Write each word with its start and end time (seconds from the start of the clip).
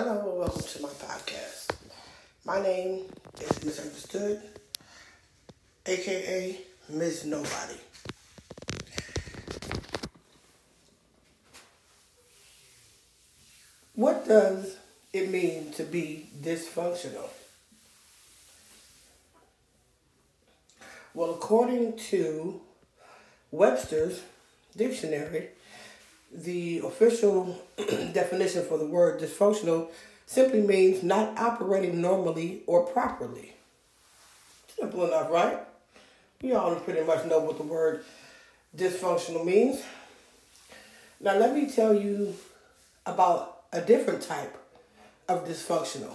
Hello 0.00 0.36
welcome 0.38 0.62
to 0.62 0.82
my 0.82 0.88
podcast. 0.90 1.74
My 2.44 2.62
name 2.62 3.06
is 3.40 3.64
Misunderstood, 3.64 4.40
aka 5.86 6.56
Miss 6.88 7.24
Nobody. 7.24 7.80
What 13.96 14.28
does 14.28 14.76
it 15.12 15.30
mean 15.30 15.72
to 15.72 15.82
be 15.82 16.30
dysfunctional? 16.44 17.30
Well, 21.12 21.30
according 21.30 21.96
to 22.10 22.60
Webster's 23.50 24.22
dictionary, 24.76 25.48
the 26.32 26.78
official 26.78 27.58
definition 28.12 28.64
for 28.64 28.78
the 28.78 28.86
word 28.86 29.20
dysfunctional 29.20 29.90
simply 30.26 30.60
means 30.60 31.02
not 31.02 31.38
operating 31.38 32.00
normally 32.00 32.62
or 32.66 32.84
properly. 32.84 33.54
Simple 34.78 35.06
enough, 35.06 35.30
right? 35.30 35.58
We 36.42 36.52
all 36.52 36.74
pretty 36.76 37.04
much 37.04 37.24
know 37.26 37.40
what 37.40 37.56
the 37.56 37.64
word 37.64 38.04
dysfunctional 38.76 39.44
means. 39.44 39.82
Now, 41.20 41.36
let 41.36 41.54
me 41.54 41.68
tell 41.68 41.94
you 41.94 42.34
about 43.06 43.62
a 43.72 43.80
different 43.80 44.22
type 44.22 44.56
of 45.28 45.48
dysfunctional. 45.48 46.14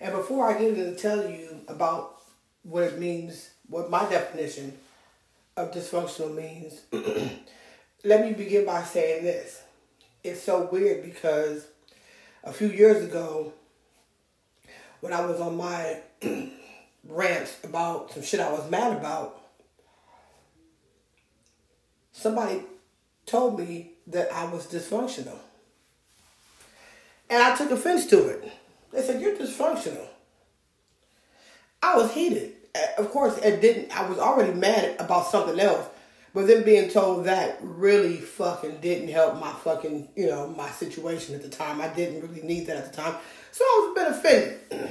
And 0.00 0.12
before 0.12 0.48
I 0.48 0.58
get 0.58 0.78
into 0.78 0.94
tell 0.94 1.28
you 1.28 1.60
about 1.66 2.20
what 2.62 2.84
it 2.84 2.98
means, 2.98 3.50
what 3.68 3.90
my 3.90 4.08
definition 4.08 4.76
of 5.56 5.72
dysfunctional 5.72 6.34
means, 6.34 6.82
let 8.04 8.22
me 8.22 8.34
begin 8.34 8.66
by 8.66 8.82
saying 8.82 9.24
this. 9.24 9.62
It's 10.22 10.42
so 10.42 10.68
weird 10.70 11.02
because 11.02 11.66
a 12.44 12.52
few 12.52 12.68
years 12.68 13.02
ago, 13.02 13.52
when 15.00 15.12
I 15.12 15.24
was 15.24 15.40
on 15.40 15.56
my 15.56 16.00
rant 17.08 17.56
about 17.64 18.12
some 18.12 18.22
shit 18.22 18.40
I 18.40 18.52
was 18.52 18.70
mad 18.70 18.96
about, 18.96 19.40
somebody 22.12 22.62
told 23.26 23.58
me 23.58 23.92
that 24.06 24.30
I 24.32 24.44
was 24.44 24.66
dysfunctional. 24.66 25.38
And 27.30 27.42
I 27.42 27.56
took 27.56 27.70
offense 27.70 28.06
to 28.08 28.28
it. 28.28 28.52
They 28.92 29.00
said, 29.00 29.20
You're 29.20 29.34
dysfunctional. 29.34 30.06
I 31.82 31.96
was 31.96 32.12
heated. 32.12 32.52
Of 32.98 33.10
course, 33.10 33.38
it 33.38 33.60
didn't, 33.60 33.96
I 33.96 34.08
was 34.08 34.18
already 34.18 34.52
mad 34.52 34.96
about 34.98 35.26
something 35.26 35.58
else. 35.58 35.86
But 36.34 36.48
then 36.48 36.64
being 36.64 36.90
told 36.90 37.26
that 37.26 37.58
really 37.62 38.16
fucking 38.16 38.78
didn't 38.80 39.08
help 39.08 39.38
my 39.38 39.52
fucking, 39.52 40.08
you 40.16 40.26
know, 40.26 40.48
my 40.48 40.68
situation 40.68 41.36
at 41.36 41.42
the 41.42 41.48
time. 41.48 41.80
I 41.80 41.86
didn't 41.88 42.28
really 42.28 42.42
need 42.42 42.66
that 42.66 42.76
at 42.76 42.90
the 42.90 42.96
time. 43.02 43.14
So 43.52 43.62
I 43.64 43.80
was 43.80 43.90
a 43.90 44.00
bit 44.00 44.18
offended. 44.18 44.90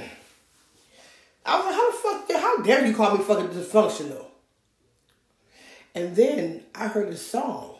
I 1.46 1.56
was 1.58 1.66
like, 1.66 1.74
how 1.74 1.90
the 1.90 1.96
fuck, 1.98 2.40
how 2.40 2.62
dare 2.62 2.86
you 2.86 2.94
call 2.94 3.14
me 3.14 3.22
fucking 3.22 3.48
dysfunctional? 3.48 4.24
And 5.94 6.16
then 6.16 6.62
I 6.74 6.88
heard 6.88 7.08
a 7.08 7.16
song 7.16 7.74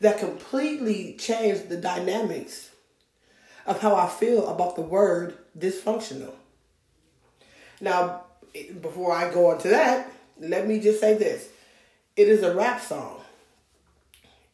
that 0.00 0.18
completely 0.18 1.14
changed 1.16 1.68
the 1.68 1.76
dynamics 1.76 2.70
of 3.66 3.80
how 3.80 3.94
I 3.94 4.08
feel 4.08 4.48
about 4.48 4.74
the 4.74 4.82
word 4.82 5.38
dysfunctional. 5.56 6.32
Now, 7.80 8.24
before 8.82 9.14
I 9.14 9.32
go 9.32 9.50
on 9.50 9.58
to 9.58 9.68
that, 9.68 10.10
let 10.40 10.66
me 10.66 10.80
just 10.80 11.00
say 11.00 11.14
this. 11.14 11.48
It 12.18 12.28
is 12.28 12.42
a 12.42 12.52
rap 12.52 12.80
song. 12.80 13.20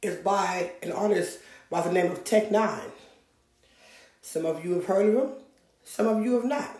It's 0.02 0.22
by 0.22 0.72
an 0.82 0.92
artist 0.92 1.38
by 1.70 1.80
the 1.80 1.90
name 1.90 2.12
of 2.12 2.22
Tech 2.22 2.50
N9ne. 2.50 2.90
Some 4.20 4.44
of 4.44 4.62
you 4.62 4.72
have 4.72 4.84
heard 4.84 5.06
of 5.06 5.14
him, 5.14 5.30
some 5.82 6.06
of 6.06 6.22
you 6.22 6.34
have 6.34 6.44
not. 6.44 6.78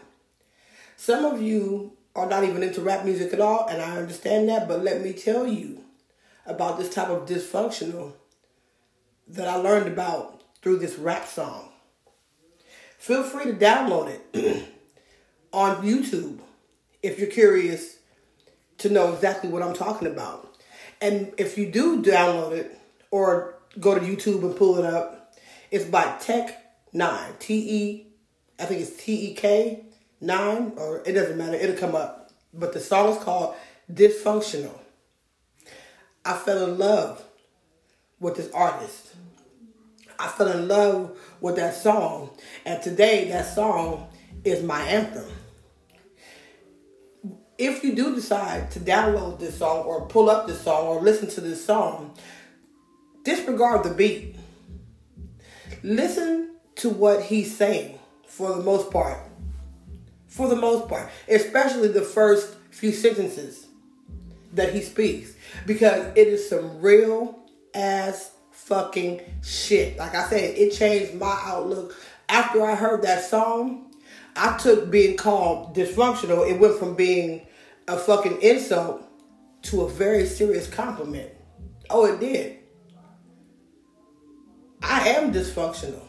Some 0.99 1.25
of 1.25 1.41
you 1.41 1.95
are 2.15 2.29
not 2.29 2.45
even 2.45 2.63
into 2.63 2.83
rap 2.83 3.03
music 3.03 3.33
at 3.33 3.41
all, 3.41 3.67
and 3.67 3.81
I 3.81 3.97
understand 3.97 4.47
that, 4.51 4.69
but 4.69 4.85
let 4.85 5.01
me 5.01 5.15
tell 5.15 5.47
you 5.47 5.85
about 6.45 6.77
this 6.77 6.95
type 6.95 7.09
of 7.09 7.27
dysfunctional 7.27 8.13
that 9.27 9.49
I 9.49 9.57
learned 9.57 9.87
about 9.87 10.43
through 10.61 10.81
this 10.81 10.99
rap 10.99 11.27
song. 11.27 11.71
Feel 12.99 13.23
free 13.23 13.47
to 13.47 13.55
download 13.55 14.19
it 14.35 14.69
on 15.51 15.77
YouTube 15.77 16.41
if 17.03 17.19
you're 17.19 17.31
curious 17.31 17.97
to 18.77 18.91
know 18.91 19.15
exactly 19.15 19.49
what 19.49 19.63
I'm 19.63 19.73
talking 19.73 20.09
about. 20.09 20.54
And 21.01 21.33
if 21.39 21.59
you 21.59 21.71
do 21.71 22.03
download 22.03 22.53
it 22.53 22.79
or 23.11 23.57
go 23.81 23.99
to 23.99 24.01
YouTube 24.01 24.43
and 24.43 24.57
pull 24.57 24.79
it 24.79 24.85
up, 24.85 25.35
it's 25.71 25.85
by 25.85 26.17
Tech 26.21 26.61
N9ne. 26.95 27.39
T 27.39 27.55
E, 27.55 28.07
I 28.59 28.65
think 28.67 28.81
it's 28.81 29.03
T 29.03 29.31
E 29.31 29.35
K 29.35 29.85
nine, 30.21 30.73
or 30.77 31.03
it 31.05 31.13
doesn't 31.13 31.37
matter. 31.37 31.57
It'll 31.57 31.77
come 31.77 31.95
up. 31.95 32.31
But 32.53 32.73
the 32.73 32.81
song 32.81 33.17
is 33.17 33.23
called 33.23 33.55
Dysfunctional. 33.93 34.79
I 36.25 36.35
fell 36.35 36.65
in 36.65 36.79
love 36.79 37.23
with 38.21 38.37
this 38.37 38.51
artist. 38.53 39.15
I 40.19 40.29
fell 40.29 40.49
in 40.49 40.69
love 40.69 41.19
with 41.41 41.57
that 41.57 41.75
song. 41.75 42.31
And 42.65 42.83
today, 42.83 43.29
that 43.29 43.53
song 43.55 44.09
is 44.45 44.63
my 44.63 44.81
anthem 44.83 45.29
if 47.59 47.85
you 47.85 47.95
do 47.95 48.15
decide 48.15 48.71
to 48.73 48.81
download 48.81 49.39
this 49.39 49.59
song 49.59 49.85
or 49.85 50.07
pull 50.07 50.29
up 50.29 50.47
this 50.47 50.61
song 50.61 50.87
or 50.87 51.01
listen 51.01 51.29
to 51.31 51.41
this 51.41 51.65
song, 51.65 52.15
disregard 53.23 53.85
the 53.85 53.95
beat. 53.95 54.37
Listen 55.83 56.57
to 56.77 56.89
what 56.89 57.23
he's 57.23 57.57
saying 57.57 57.99
for 58.27 58.55
the 58.55 58.63
most 58.63 58.91
part. 58.91 59.19
For 60.27 60.49
the 60.49 60.57
most 60.57 60.89
part, 60.89 61.09
especially 61.29 61.89
the 61.89 62.03
first 62.03 62.57
few 62.71 62.91
sentences 62.91 63.67
that 64.53 64.75
he 64.75 64.83
speaks, 64.83 65.35
because 65.65 66.07
it 66.17 66.27
is 66.27 66.49
some 66.49 66.81
real 66.81 67.39
ass 67.73 68.33
fucking 68.51 69.21
shit. 69.45 69.97
Like 69.97 70.17
I 70.17 70.29
said, 70.29 70.59
it 70.59 70.73
changed 70.73 71.15
my 71.15 71.41
outlook 71.45 71.95
after 72.29 72.65
I 72.65 72.75
heard 72.75 73.03
that 73.03 73.23
song 73.23 73.84
I 74.37 74.57
took 74.59 74.91
being 74.91 75.17
called 75.17 75.77
dysfunctional, 75.77 76.51
it 76.51 76.59
went 76.59 76.79
from 76.79 76.95
being 76.95 77.47
a 77.87 77.97
fucking 77.97 78.41
insult 78.43 79.03
to 79.63 79.83
a 79.83 79.89
very 79.89 80.27
serious 80.27 80.69
compliment. 80.69 81.31
Oh, 81.91 82.07
it 82.07 82.21
did. 82.21 82.59
I 84.83 85.09
am 85.09 85.33
dysfunctional. 85.33 86.03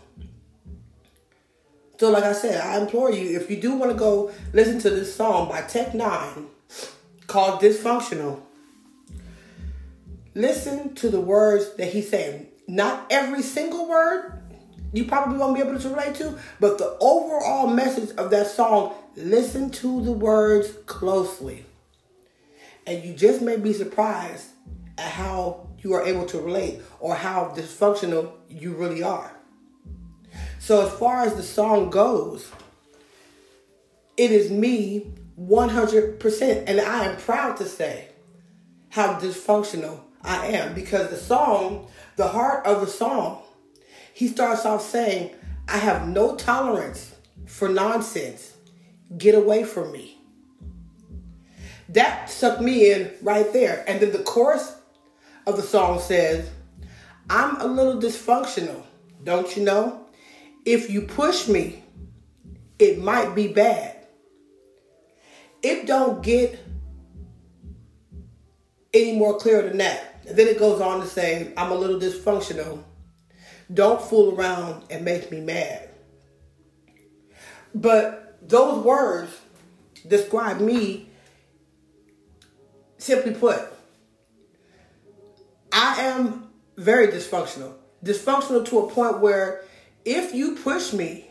So, 1.97 2.09
like 2.09 2.25
I 2.25 2.34
said, 2.34 2.59
I 2.59 2.78
implore 2.80 3.12
you, 3.12 3.40
if 3.40 3.50
you 3.50 3.56
do 3.56 3.75
want 3.75 3.91
to 3.91 3.97
go 3.97 4.31
listen 4.52 4.80
to 4.80 4.90
this 4.90 5.16
song 5.16 5.47
by 5.47 5.62
Tech 5.62 5.94
N9ne 5.94 6.47
called 7.28 7.62
Dysfunctional, 7.62 8.42
listen 10.34 10.94
to 10.96 11.09
the 11.09 11.22
words 11.22 11.74
that 11.75 11.94
he's 11.94 12.09
saying. 12.09 12.47
Not 12.68 13.06
every 13.09 13.42
single 13.42 13.88
word, 13.88 14.42
you 14.94 15.06
probably 15.06 15.38
won't 15.38 15.56
be 15.56 15.62
able 15.62 15.79
to 15.79 15.90
relate 15.90 16.16
to, 16.16 16.38
but 16.59 16.78
the 16.78 16.97
overall 17.00 17.68
message 17.68 18.16
of 18.18 18.29
that 18.31 18.47
song, 18.47 18.94
listen 19.16 19.69
to 19.72 20.01
the 20.01 20.12
words 20.12 20.73
closely. 20.85 21.66
And 22.88 23.03
you 23.03 23.13
just 23.13 23.41
may 23.41 23.57
be 23.57 23.74
surprised 23.74 24.47
at 24.97 25.12
how 25.12 25.68
you 25.79 25.94
are 25.94 26.06
able 26.06 26.25
to 26.28 26.40
relate 26.40 26.81
or 27.00 27.16
how 27.16 27.53
dysfunctional 27.56 28.31
you 28.50 28.74
really 28.74 29.03
are. 29.03 29.31
So, 30.59 30.85
as 30.85 30.94
far 30.94 31.24
as 31.24 31.35
the 31.35 31.44
song 31.44 31.90
goes, 31.90 32.51
it 34.18 34.31
is 34.31 34.50
me 34.50 35.13
100%. 35.40 36.63
And 36.68 36.81
I 36.81 37.06
am 37.06 37.18
proud 37.18 37.57
to 37.57 37.66
say 37.66 38.09
how 38.90 39.19
dysfunctional 39.19 40.00
I 40.24 40.47
am 40.47 40.74
because 40.74 41.09
the 41.09 41.18
song, 41.18 41.88
the 42.16 42.28
heart 42.28 42.66
of 42.66 42.81
the 42.81 42.88
song, 42.88 43.44
he 44.15 44.29
starts 44.29 44.65
off 44.65 44.81
saying, 44.81 45.31
I 45.67 45.77
have 45.77 46.07
no 46.07 46.37
tolerance 46.37 47.13
for 47.47 47.67
nonsense. 47.67 48.53
Get 49.17 49.35
away 49.35 49.65
from 49.65 49.91
me. 49.91 50.17
That 51.89 52.29
sucked 52.29 52.62
me 52.62 52.94
in 52.94 53.12
right 53.21 53.51
there. 53.51 53.83
And 53.89 54.00
then 54.00 54.13
the 54.13 54.23
chorus 54.23 54.73
of 55.45 55.57
the 55.57 55.63
song 55.63 56.00
says, 56.00 56.50
I'm 57.29 57.59
a 57.59 57.65
little 57.65 58.01
dysfunctional, 58.01 58.83
don't 59.25 59.53
you 59.57 59.63
know? 59.65 60.06
If 60.63 60.89
you 60.89 61.01
push 61.01 61.50
me, 61.50 61.83
it 62.79 63.00
might 63.00 63.35
be 63.35 63.50
bad. 63.50 64.07
It 65.61 65.88
don't 65.88 66.23
get 66.23 66.57
any 68.94 69.18
more 69.18 69.38
clear 69.38 69.61
than 69.61 69.79
that. 69.79 70.21
And 70.25 70.38
then 70.38 70.47
it 70.47 70.57
goes 70.57 70.79
on 70.79 71.01
to 71.01 71.06
say, 71.06 71.51
I'm 71.57 71.73
a 71.73 71.75
little 71.75 72.00
dysfunctional 72.00 72.81
don't 73.73 74.01
fool 74.01 74.35
around 74.35 74.83
and 74.89 75.03
make 75.03 75.31
me 75.31 75.41
mad. 75.41 75.89
But 77.73 78.38
those 78.47 78.83
words 78.83 79.31
describe 80.07 80.59
me, 80.59 81.09
simply 82.97 83.33
put, 83.33 83.59
I 85.71 86.01
am 86.01 86.50
very 86.77 87.07
dysfunctional. 87.07 87.73
Dysfunctional 88.03 88.65
to 88.67 88.79
a 88.79 88.89
point 88.89 89.19
where 89.19 89.63
if 90.06 90.33
you 90.33 90.56
push 90.56 90.94
me, 90.94 91.29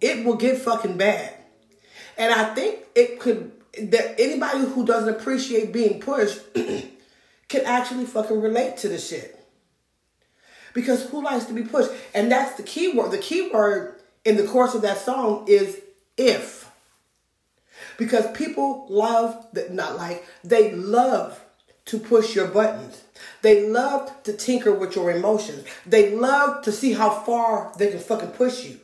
it 0.00 0.24
will 0.24 0.36
get 0.36 0.58
fucking 0.58 0.96
bad. 0.96 1.34
And 2.16 2.32
I 2.32 2.54
think 2.54 2.80
it 2.94 3.18
could 3.18 3.52
that 3.80 4.20
anybody 4.20 4.60
who 4.60 4.84
doesn't 4.84 5.08
appreciate 5.08 5.72
being 5.72 6.00
pushed 6.00 6.40
can 7.48 7.64
actually 7.64 8.04
fucking 8.04 8.40
relate 8.40 8.76
to 8.78 8.88
the 8.88 8.98
shit. 8.98 9.38
Because 10.78 11.10
who 11.10 11.24
likes 11.24 11.46
to 11.46 11.52
be 11.52 11.64
pushed? 11.64 11.90
And 12.14 12.30
that's 12.30 12.56
the 12.56 12.62
key 12.62 12.92
word. 12.92 13.10
The 13.10 13.18
key 13.18 13.50
word 13.52 13.96
in 14.24 14.36
the 14.36 14.46
course 14.46 14.76
of 14.76 14.82
that 14.82 14.98
song 14.98 15.44
is 15.48 15.80
if. 16.16 16.70
Because 17.96 18.30
people 18.30 18.86
love 18.88 19.44
that 19.54 19.72
not 19.72 19.96
like 19.96 20.24
they 20.44 20.70
love 20.70 21.44
to 21.86 21.98
push 21.98 22.36
your 22.36 22.46
buttons. 22.46 23.02
They 23.42 23.68
love 23.68 24.22
to 24.22 24.32
tinker 24.32 24.72
with 24.72 24.94
your 24.94 25.10
emotions. 25.10 25.66
They 25.84 26.14
love 26.14 26.62
to 26.62 26.70
see 26.70 26.92
how 26.92 27.10
far 27.10 27.72
they 27.76 27.90
can 27.90 27.98
fucking 27.98 28.30
push 28.30 28.64
you. 28.64 28.78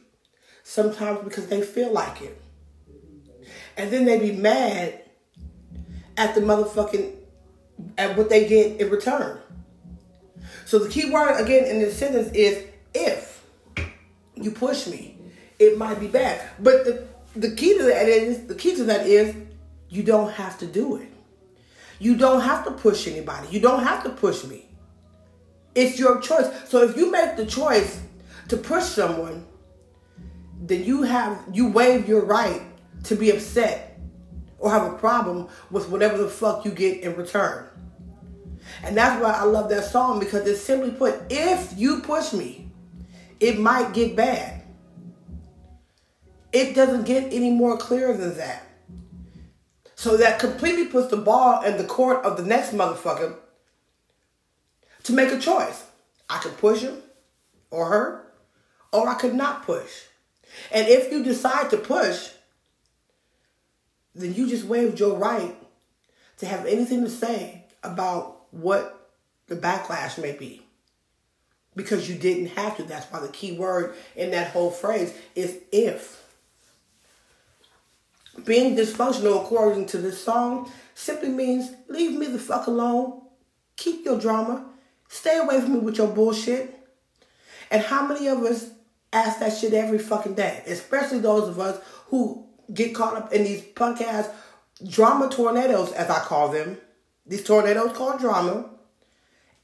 Sometimes 0.65 1.21
because 1.23 1.47
they 1.47 1.63
feel 1.63 1.93
like 1.93 2.23
it. 2.23 2.43
And 3.77 3.93
then 3.93 4.05
they 4.05 4.19
be 4.19 4.33
mad 4.33 5.01
at 6.17 6.35
the 6.35 6.41
motherfucking 6.41 7.15
at 7.97 8.17
what 8.17 8.31
they 8.31 8.49
get 8.49 8.81
in 8.81 8.91
return. 8.91 9.39
So 10.65 10.79
the 10.79 10.89
key 10.89 11.11
word 11.11 11.41
again 11.41 11.65
in 11.65 11.81
this 11.81 11.97
sentence 11.97 12.31
is 12.33 12.65
if 12.95 13.45
you 14.35 14.51
push 14.51 14.87
me, 14.87 15.19
it 15.59 15.79
might 15.79 16.01
be 16.01 16.09
bad. 16.09 16.49
But 16.59 16.85
the, 16.85 17.07
the 17.37 17.55
key 17.55 17.77
to 17.79 17.85
that 17.85 18.09
is 18.09 18.47
the 18.47 18.55
key 18.55 18.75
to 18.77 18.85
that 18.85 19.07
is 19.07 19.35
you 19.89 20.03
don't 20.03 20.33
have 20.33 20.59
to 20.59 20.67
do 20.67 20.97
it. 20.97 21.11
You 21.99 22.17
don't 22.17 22.41
have 22.41 22.65
to 22.65 22.73
push 22.73 23.07
anybody. 23.07 23.49
You 23.49 23.61
don't 23.61 23.83
have 23.83 24.03
to 24.05 24.11
push 24.11 24.45
me. 24.45 24.67
It's 25.75 25.99
your 25.99 26.21
choice. 26.21 26.47
So 26.69 26.83
if 26.83 26.97
you 26.97 27.11
make 27.11 27.37
the 27.37 27.47
choice 27.47 28.01
to 28.49 28.57
push 28.57 28.85
someone, 28.85 29.47
then 30.61 30.85
you 30.85 31.03
have 31.03 31.43
you 31.53 31.69
waive 31.69 32.09
your 32.09 32.25
right 32.25 32.63
to 33.05 33.15
be 33.15 33.31
upset 33.31 33.99
or 34.59 34.71
have 34.71 34.93
a 34.93 34.97
problem 34.97 35.49
with 35.71 35.89
whatever 35.89 36.19
the 36.19 36.29
fuck 36.29 36.65
you 36.65 36.71
get 36.71 37.01
in 37.01 37.15
return. 37.17 37.67
And 38.83 38.97
that's 38.97 39.23
why 39.23 39.33
I 39.33 39.45
love 39.45 39.69
that 39.71 39.85
song 39.85 40.21
because 40.21 40.47
it's 40.47 40.61
simply 40.61 40.91
put, 40.91 41.21
if 41.31 41.73
you 41.77 42.01
push 42.01 42.33
me, 42.33 42.69
it 43.41 43.59
might 43.59 43.93
get 43.93 44.17
bad. 44.17 44.63
It 46.53 46.75
doesn't 46.75 47.05
get 47.05 47.33
any 47.33 47.51
more 47.51 47.77
clear 47.77 48.17
than 48.17 48.37
that. 48.37 48.63
So 49.97 50.17
that 50.17 50.39
completely 50.39 50.87
puts 50.87 51.09
the 51.09 51.17
ball 51.17 51.63
in 51.63 51.79
the 51.79 51.85
court 51.85 52.25
of 52.25 52.37
the 52.37 52.43
next 52.43 52.73
motherfucker 52.73 53.37
to 55.05 55.13
make 55.13 55.33
a 55.33 55.39
choice. 55.39 55.85
I 56.29 56.39
could 56.39 56.57
push 56.59 56.81
him 56.81 56.99
or 57.71 57.87
her, 57.87 58.27
or 58.93 59.09
I 59.09 59.15
could 59.15 59.35
not 59.35 59.65
push. 59.65 59.91
And 60.71 60.87
if 60.89 61.11
you 61.11 61.25
decide 61.25 61.71
to 61.71 61.77
push, 61.77 62.31
then 64.15 64.35
you 64.35 64.49
just 64.49 64.65
waived 64.65 65.01
your 65.01 65.17
right 65.17 65.57
to 66.39 66.47
have 66.47 66.67
anything 66.67 67.03
to 67.03 67.11
say 67.11 67.65
about 67.83 68.34
what 68.55 69.11
the 69.47 69.57
backlash 69.57 70.21
may 70.21 70.33
be. 70.33 70.63
Because 71.77 72.09
you 72.09 72.15
didn't 72.15 72.49
have 72.49 72.77
to. 72.77 72.85
That's 72.85 73.07
why 73.07 73.21
the 73.21 73.29
key 73.29 73.53
word 73.53 73.95
in 74.15 74.31
that 74.31 74.53
whole 74.53 74.71
phrase 74.71 75.13
is 75.35 75.59
if. 75.73 76.23
Being 78.45 78.77
dysfunctional, 78.77 79.43
according 79.43 79.87
to 79.87 79.99
this 79.99 80.23
song, 80.23 80.71
simply 80.95 81.29
means 81.29 81.73
leave 81.89 82.19
me 82.19 82.27
the 82.27 82.39
fuck 82.39 82.67
alone. 82.67 83.23
Keep 83.77 84.05
your 84.05 84.19
drama. 84.19 84.67
Stay 85.09 85.39
away 85.39 85.61
from 85.61 85.75
me 85.75 85.79
with 85.81 85.99
your 85.99 86.09
bullshit. 86.09 86.79
And 87.71 87.83
how 87.83 88.07
many 88.07 88.29
of 88.29 88.39
us 88.43 88.71
ask 89.13 89.41
that 89.41 89.57
shit 89.57 89.75
every 89.75 89.99
fucking 89.99 90.35
day? 90.35 90.63
Especially 90.67 91.19
those 91.19 91.49
of 91.49 91.59
us 91.59 91.81
who 92.07 92.47
get 92.73 92.95
caught 92.95 93.17
up 93.17 93.33
in 93.33 93.45
these 93.45 93.63
punk 93.63 94.01
ass 94.01 94.29
drama 94.89 95.29
tornadoes, 95.29 95.93
as 95.93 96.11
I 96.11 96.21
call 96.21 96.49
them. 96.49 96.79
These 97.27 97.45
tornadoes 97.45 97.97
called 97.97 98.21
drama. 98.21 98.71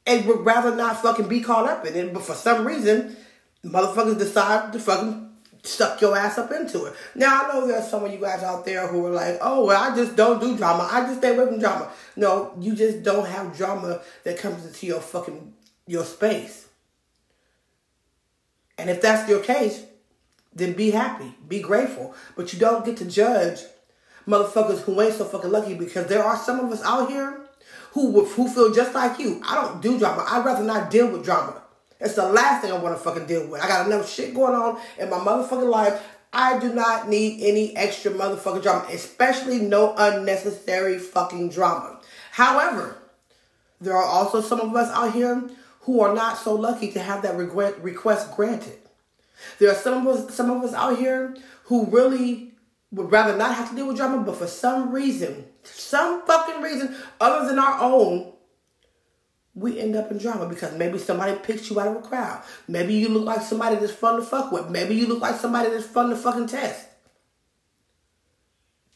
And 0.07 0.27
would 0.27 0.45
rather 0.45 0.75
not 0.75 1.03
fucking 1.03 1.29
be 1.29 1.41
caught 1.41 1.69
up 1.69 1.87
in 1.87 1.95
it. 1.95 2.13
But 2.13 2.23
for 2.23 2.35
some 2.35 2.67
reason, 2.67 3.17
motherfuckers 3.65 4.19
decide 4.19 4.73
to 4.73 4.79
fucking 4.79 5.31
suck 5.63 6.01
your 6.01 6.17
ass 6.17 6.39
up 6.39 6.51
into 6.53 6.87
it. 6.87 6.95
Now 7.15 7.43
I 7.43 7.49
know 7.49 7.67
there's 7.67 7.89
some 7.89 8.05
of 8.05 8.13
you 8.13 8.19
guys 8.19 8.43
out 8.43 8.65
there 8.65 8.87
who 8.87 9.05
are 9.07 9.11
like, 9.11 9.39
oh 9.41 9.67
well 9.67 9.83
I 9.83 9.95
just 9.95 10.17
don't 10.17 10.41
do 10.41 10.57
drama. 10.57 10.89
I 10.91 11.03
just 11.03 11.19
stay 11.19 11.37
away 11.37 11.47
from 11.47 11.59
drama. 11.59 11.91
No, 12.17 12.55
you 12.61 12.75
just 12.75 13.03
don't 13.03 13.27
have 13.27 13.57
drama 13.57 14.01
that 14.25 14.39
comes 14.39 14.65
into 14.65 14.87
your 14.87 15.01
fucking 15.01 15.53
your 15.87 16.05
space. 16.05 16.69
And 18.79 18.89
if 18.89 19.03
that's 19.03 19.29
your 19.29 19.41
case, 19.41 19.85
then 20.55 20.73
be 20.73 20.91
happy, 20.91 21.35
be 21.47 21.61
grateful. 21.61 22.15
But 22.37 22.53
you 22.53 22.59
don't 22.59 22.85
get 22.85 22.97
to 22.99 23.05
judge 23.05 23.61
motherfuckers 24.27 24.81
who 24.81 25.01
ain't 25.01 25.15
so 25.15 25.25
fucking 25.25 25.51
lucky 25.51 25.75
because 25.75 26.07
there 26.07 26.25
are 26.25 26.37
some 26.37 26.61
of 26.61 26.73
us 26.73 26.83
out 26.83 27.11
here 27.11 27.40
who 27.93 28.25
who 28.25 28.49
feel 28.49 28.73
just 28.73 28.95
like 28.95 29.19
you. 29.19 29.41
I 29.45 29.55
don't 29.57 29.81
do 29.81 29.99
drama. 29.99 30.25
I'd 30.29 30.45
rather 30.45 30.65
not 30.65 30.91
deal 30.91 31.11
with 31.11 31.25
drama. 31.25 31.61
It's 32.01 32.15
the 32.15 32.27
last 32.27 32.63
thing 32.63 32.73
I 32.73 32.79
want 32.79 32.97
to 32.97 33.03
fucking 33.03 33.27
deal 33.27 33.47
with. 33.47 33.61
I 33.61 33.69
got 33.69 33.87
enough 33.87 34.09
shit 34.09 34.35
going 34.35 34.55
on 34.55 34.81
in 34.99 35.11
my 35.11 35.19
motherfucking 35.19 35.69
life. 35.69 36.03
I 36.33 36.59
do 36.59 36.73
not 36.73 37.09
need 37.09 37.43
any 37.43 37.77
extra 37.77 38.13
motherfucking 38.13 38.63
drama, 38.63 38.87
especially 38.91 39.59
no 39.59 39.95
unnecessary 39.99 40.99
fucking 40.99 41.51
drama. 41.51 42.01
However, 42.31 42.97
there 43.81 43.97
are 43.97 44.05
also 44.05 44.41
some 44.41 44.61
of 44.61 44.75
us 44.77 44.91
out 44.93 45.13
here 45.13 45.51
who 45.81 46.01
are 46.01 46.15
not 46.15 46.39
so 46.39 46.55
lucky 46.55 46.93
to 46.93 47.01
have 47.01 47.23
that 47.23 47.37
regret, 47.37 47.83
request 47.83 48.35
granted. 48.37 48.79
There 49.59 49.71
are 49.71 49.75
some 49.75 50.07
of 50.07 50.15
us, 50.15 50.35
some 50.35 50.51
of 50.51 50.63
us 50.63 50.73
out 50.75 50.99
here 50.99 51.37
who 51.65 51.87
really 51.87 52.50
would 52.93 53.11
rather 53.13 53.37
not 53.37 53.55
have 53.55 53.71
to 53.71 53.77
deal 53.77 53.87
with 53.87 53.97
drama, 53.97 54.23
but 54.23 54.37
for 54.37 54.47
some 54.47 54.91
reason, 54.91 55.45
some 55.63 56.27
fucking 56.27 56.63
reason 56.63 56.95
other 57.21 57.47
than 57.47 57.59
our 57.59 57.81
own, 57.81 58.33
we 59.55 59.79
end 59.79 59.97
up 59.97 60.11
in 60.11 60.19
drama 60.19 60.49
because 60.49 60.77
maybe 60.77 60.99
somebody 60.99 61.37
picks 61.39 61.71
you 61.71 61.79
out 61.79 61.89
of 61.89 61.97
a 61.97 62.01
crowd. 62.01 62.43
Maybe 62.67 62.95
you 62.95 63.09
look 63.09 63.25
like 63.25 63.43
somebody 63.43 63.77
that's 63.77 63.93
fun 63.93 64.17
to 64.17 64.23
fuck 64.23 64.53
with. 64.53 64.71
Maybe 64.71 64.95
you 64.95 65.07
look 65.07 65.21
like 65.21 65.37
somebody 65.37 65.71
that's 65.71 65.87
fun 65.87 66.11
to 66.11 66.17
fucking 66.17 66.47
test. 66.47 66.87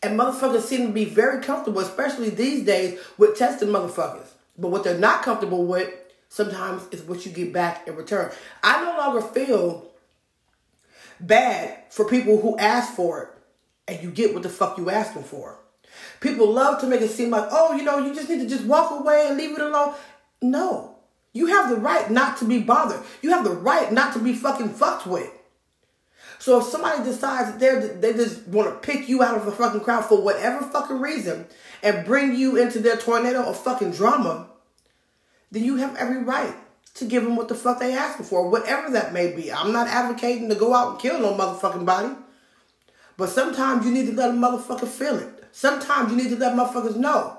And 0.02 0.18
motherfuckers 0.18 0.62
seem 0.62 0.86
to 0.86 0.92
be 0.92 1.06
very 1.06 1.42
comfortable, 1.42 1.80
especially 1.80 2.30
these 2.30 2.64
days, 2.64 3.00
with 3.16 3.38
testing 3.38 3.68
motherfuckers. 3.68 4.26
But 4.58 4.68
what 4.68 4.84
they're 4.84 4.98
not 4.98 5.22
comfortable 5.22 5.64
with 5.64 5.90
sometimes 6.28 6.82
is 6.90 7.02
what 7.02 7.24
you 7.24 7.32
get 7.32 7.52
back 7.52 7.88
in 7.88 7.96
return. 7.96 8.30
I 8.62 8.84
no 8.84 8.98
longer 8.98 9.22
feel 9.22 9.90
bad 11.20 11.84
for 11.90 12.04
people 12.08 12.40
who 12.40 12.58
ask 12.58 12.92
for 12.92 13.22
it 13.22 13.28
and 13.86 14.02
you 14.02 14.10
get 14.10 14.32
what 14.32 14.42
the 14.42 14.48
fuck 14.48 14.78
you 14.78 14.90
asking 14.90 15.24
for. 15.24 15.58
People 16.20 16.50
love 16.50 16.80
to 16.80 16.86
make 16.86 17.00
it 17.00 17.10
seem 17.10 17.30
like, 17.30 17.48
oh, 17.50 17.74
you 17.76 17.82
know, 17.82 17.98
you 17.98 18.14
just 18.14 18.28
need 18.28 18.40
to 18.40 18.48
just 18.48 18.64
walk 18.64 18.90
away 18.90 19.26
and 19.28 19.36
leave 19.36 19.52
it 19.52 19.60
alone. 19.60 19.94
No. 20.42 20.96
You 21.32 21.46
have 21.46 21.68
the 21.68 21.76
right 21.76 22.10
not 22.10 22.36
to 22.38 22.44
be 22.44 22.60
bothered. 22.60 23.02
You 23.22 23.30
have 23.30 23.44
the 23.44 23.50
right 23.50 23.92
not 23.92 24.12
to 24.14 24.18
be 24.18 24.32
fucking 24.32 24.70
fucked 24.70 25.06
with. 25.06 25.30
So 26.38 26.60
if 26.60 26.66
somebody 26.66 27.02
decides 27.02 27.52
that 27.52 27.58
they 28.00 28.12
they 28.12 28.16
just 28.16 28.46
want 28.48 28.68
to 28.68 28.86
pick 28.86 29.08
you 29.08 29.22
out 29.22 29.36
of 29.36 29.46
the 29.46 29.52
fucking 29.52 29.80
crowd 29.80 30.04
for 30.04 30.20
whatever 30.20 30.64
fucking 30.64 31.00
reason 31.00 31.46
and 31.82 32.04
bring 32.04 32.34
you 32.34 32.56
into 32.56 32.80
their 32.80 32.96
tornado 32.96 33.42
of 33.42 33.58
fucking 33.58 33.92
drama, 33.92 34.48
then 35.50 35.64
you 35.64 35.76
have 35.76 35.96
every 35.96 36.22
right 36.22 36.54
to 36.94 37.04
give 37.04 37.24
them 37.24 37.36
what 37.36 37.48
the 37.48 37.54
fuck 37.54 37.80
they 37.80 37.94
asking 37.94 38.26
for, 38.26 38.48
whatever 38.48 38.90
that 38.90 39.12
may 39.12 39.32
be. 39.32 39.52
I'm 39.52 39.72
not 39.72 39.88
advocating 39.88 40.48
to 40.50 40.54
go 40.54 40.74
out 40.74 40.90
and 40.90 41.00
kill 41.00 41.18
no 41.18 41.34
motherfucking 41.34 41.84
body. 41.84 42.14
But 43.16 43.28
sometimes 43.28 43.86
you 43.86 43.92
need 43.92 44.06
to 44.06 44.12
let 44.12 44.30
a 44.30 44.32
motherfucker 44.32 44.88
feel 44.88 45.18
it. 45.18 45.44
Sometimes 45.52 46.10
you 46.10 46.16
need 46.16 46.30
to 46.30 46.36
let 46.36 46.54
motherfuckers 46.54 46.96
know. 46.96 47.38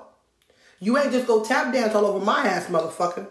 You 0.80 0.98
ain't 0.98 1.12
just 1.12 1.26
go 1.26 1.44
tap 1.44 1.72
dance 1.72 1.94
all 1.94 2.06
over 2.06 2.24
my 2.24 2.46
ass, 2.46 2.66
motherfucker. 2.66 3.28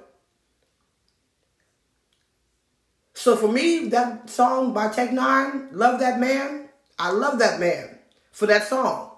So 3.13 3.35
for 3.35 3.47
me, 3.47 3.87
that 3.89 4.29
song 4.29 4.73
by 4.73 4.89
Tech 4.89 5.09
N9ne, 5.09 5.69
Love 5.71 5.99
That 5.99 6.19
Man, 6.19 6.69
I 6.99 7.11
love 7.11 7.39
that 7.39 7.59
man 7.59 7.97
for 8.31 8.45
that 8.45 8.67
song. 8.67 9.11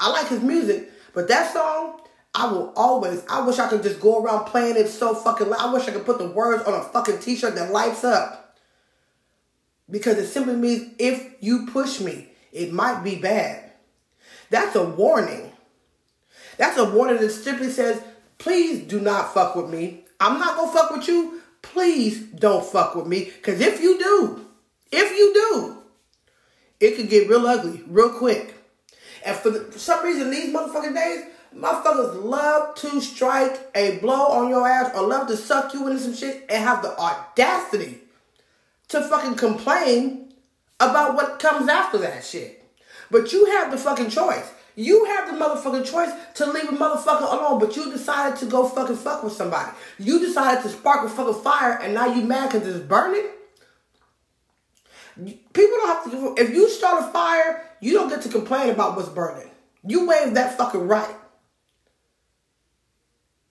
I 0.00 0.10
like 0.10 0.28
his 0.28 0.42
music, 0.42 0.90
but 1.14 1.28
that 1.28 1.52
song, 1.52 2.00
I 2.34 2.50
will 2.50 2.72
always, 2.74 3.24
I 3.28 3.46
wish 3.46 3.58
I 3.58 3.68
could 3.68 3.82
just 3.82 4.00
go 4.00 4.22
around 4.22 4.46
playing 4.46 4.76
it 4.76 4.88
so 4.88 5.14
fucking 5.14 5.48
loud. 5.48 5.60
I 5.60 5.72
wish 5.72 5.86
I 5.86 5.92
could 5.92 6.04
put 6.04 6.18
the 6.18 6.28
words 6.30 6.64
on 6.64 6.74
a 6.74 6.82
fucking 6.82 7.20
t-shirt 7.20 7.54
that 7.54 7.70
lights 7.70 8.02
up. 8.02 8.58
Because 9.88 10.18
it 10.18 10.26
simply 10.26 10.56
means 10.56 10.94
if 10.98 11.36
you 11.40 11.66
push 11.66 12.00
me, 12.00 12.30
it 12.54 12.72
might 12.72 13.04
be 13.04 13.16
bad. 13.16 13.72
That's 14.48 14.74
a 14.76 14.84
warning. 14.84 15.52
That's 16.56 16.78
a 16.78 16.84
warning 16.84 17.18
that 17.20 17.30
simply 17.30 17.70
says, 17.70 18.02
please 18.38 18.84
do 18.84 19.00
not 19.00 19.34
fuck 19.34 19.56
with 19.56 19.68
me. 19.68 20.04
I'm 20.20 20.38
not 20.38 20.56
gonna 20.56 20.72
fuck 20.72 20.90
with 20.90 21.06
you. 21.08 21.42
Please 21.60 22.20
don't 22.20 22.64
fuck 22.64 22.94
with 22.94 23.06
me. 23.06 23.26
Cause 23.42 23.60
if 23.60 23.82
you 23.82 23.98
do, 23.98 24.46
if 24.92 25.10
you 25.10 25.34
do, 25.34 25.76
it 26.80 26.96
could 26.96 27.10
get 27.10 27.28
real 27.28 27.46
ugly 27.46 27.82
real 27.86 28.10
quick. 28.10 28.54
And 29.26 29.36
for, 29.36 29.50
the, 29.50 29.60
for 29.60 29.78
some 29.78 30.04
reason, 30.04 30.30
these 30.30 30.54
motherfucking 30.54 30.94
days, 30.94 31.24
Motherfuckers 31.56 32.24
love 32.24 32.74
to 32.76 33.00
strike 33.00 33.70
a 33.76 33.98
blow 33.98 34.26
on 34.26 34.48
your 34.48 34.66
ass 34.66 34.92
or 34.94 35.06
love 35.06 35.28
to 35.28 35.36
suck 35.36 35.72
you 35.72 35.86
into 35.86 36.00
some 36.00 36.14
shit 36.14 36.44
and 36.48 36.64
have 36.64 36.82
the 36.82 36.98
audacity 36.98 38.00
to 38.88 39.00
fucking 39.02 39.36
complain 39.36 40.23
about 40.80 41.14
what 41.14 41.38
comes 41.38 41.68
after 41.68 41.98
that 41.98 42.24
shit. 42.24 42.64
But 43.10 43.32
you 43.32 43.46
have 43.46 43.70
the 43.70 43.78
fucking 43.78 44.10
choice. 44.10 44.50
You 44.76 45.04
have 45.04 45.30
the 45.30 45.44
motherfucking 45.44 45.88
choice 45.88 46.10
to 46.34 46.46
leave 46.46 46.68
a 46.68 46.72
motherfucker 46.72 47.32
alone, 47.32 47.60
but 47.60 47.76
you 47.76 47.92
decided 47.92 48.38
to 48.40 48.46
go 48.46 48.66
fucking 48.68 48.96
fuck 48.96 49.22
with 49.22 49.32
somebody. 49.32 49.70
You 49.98 50.18
decided 50.18 50.62
to 50.64 50.68
spark 50.68 51.06
a 51.06 51.08
fucking 51.08 51.42
fire, 51.42 51.78
and 51.80 51.94
now 51.94 52.06
you 52.12 52.24
mad 52.24 52.50
because 52.50 52.66
it's 52.66 52.84
burning. 52.84 53.26
People 55.16 55.76
don't 55.76 55.86
have 55.86 56.10
to. 56.10 56.34
If 56.42 56.50
you 56.50 56.68
start 56.68 57.04
a 57.04 57.12
fire, 57.12 57.70
you 57.80 57.92
don't 57.92 58.08
get 58.08 58.22
to 58.22 58.28
complain 58.28 58.70
about 58.70 58.96
what's 58.96 59.08
burning. 59.08 59.48
You 59.86 60.08
waive 60.08 60.34
that 60.34 60.58
fucking 60.58 60.88
right. 60.88 61.14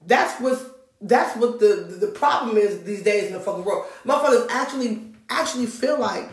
That's 0.06 0.42
what 0.42 0.60
that's 1.00 1.38
what 1.38 1.60
the, 1.62 1.88
the, 1.90 2.08
the 2.08 2.12
problem 2.12 2.58
is 2.58 2.84
these 2.84 3.04
days 3.04 3.28
in 3.28 3.34
the 3.34 3.40
fucking 3.40 3.64
world. 3.64 3.86
Motherfuckers 4.06 4.48
actually 4.50 5.02
actually 5.30 5.68
feel 5.68 5.98
like 5.98 6.30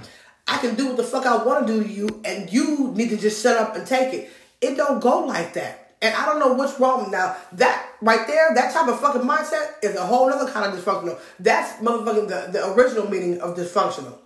I 0.51 0.59
can 0.59 0.75
do 0.75 0.89
what 0.89 0.97
the 0.97 1.05
fuck 1.05 1.27
I 1.27 1.45
want 1.45 1.69
to 1.69 1.73
do 1.73 1.85
to 1.85 1.89
you, 1.89 2.21
and 2.25 2.53
you 2.53 2.91
need 2.97 3.11
to 3.11 3.17
just 3.17 3.41
shut 3.41 3.57
up 3.57 3.77
and 3.77 3.87
take 3.87 4.13
it. 4.13 4.31
It 4.61 4.77
don't 4.77 5.01
go 5.01 5.21
like 5.21 5.55
that. 5.55 5.95
And 6.03 6.13
I 6.13 6.27
don't 6.27 6.41
know 6.41 6.55
what's 6.55 6.81
wrong 6.81 7.09
now. 7.13 7.37
That 7.53 7.89
right 8.03 8.27
there, 8.27 8.53
that 8.57 8.75
type 8.75 8.89
of 8.89 8.99
fucking 8.99 9.23
mindset 9.23 9.75
is 9.81 9.95
a 9.95 10.05
whole 10.05 10.29
other 10.29 10.51
kind 10.51 10.67
of 10.67 10.79
dysfunctional. 10.79 11.21
That's 11.39 11.81
motherfucking 11.81 12.29
the, 12.29 12.53
the 12.53 12.73
original 12.73 13.09
meaning 13.09 13.41
of 13.41 13.57
dysfunctional. 13.57 14.19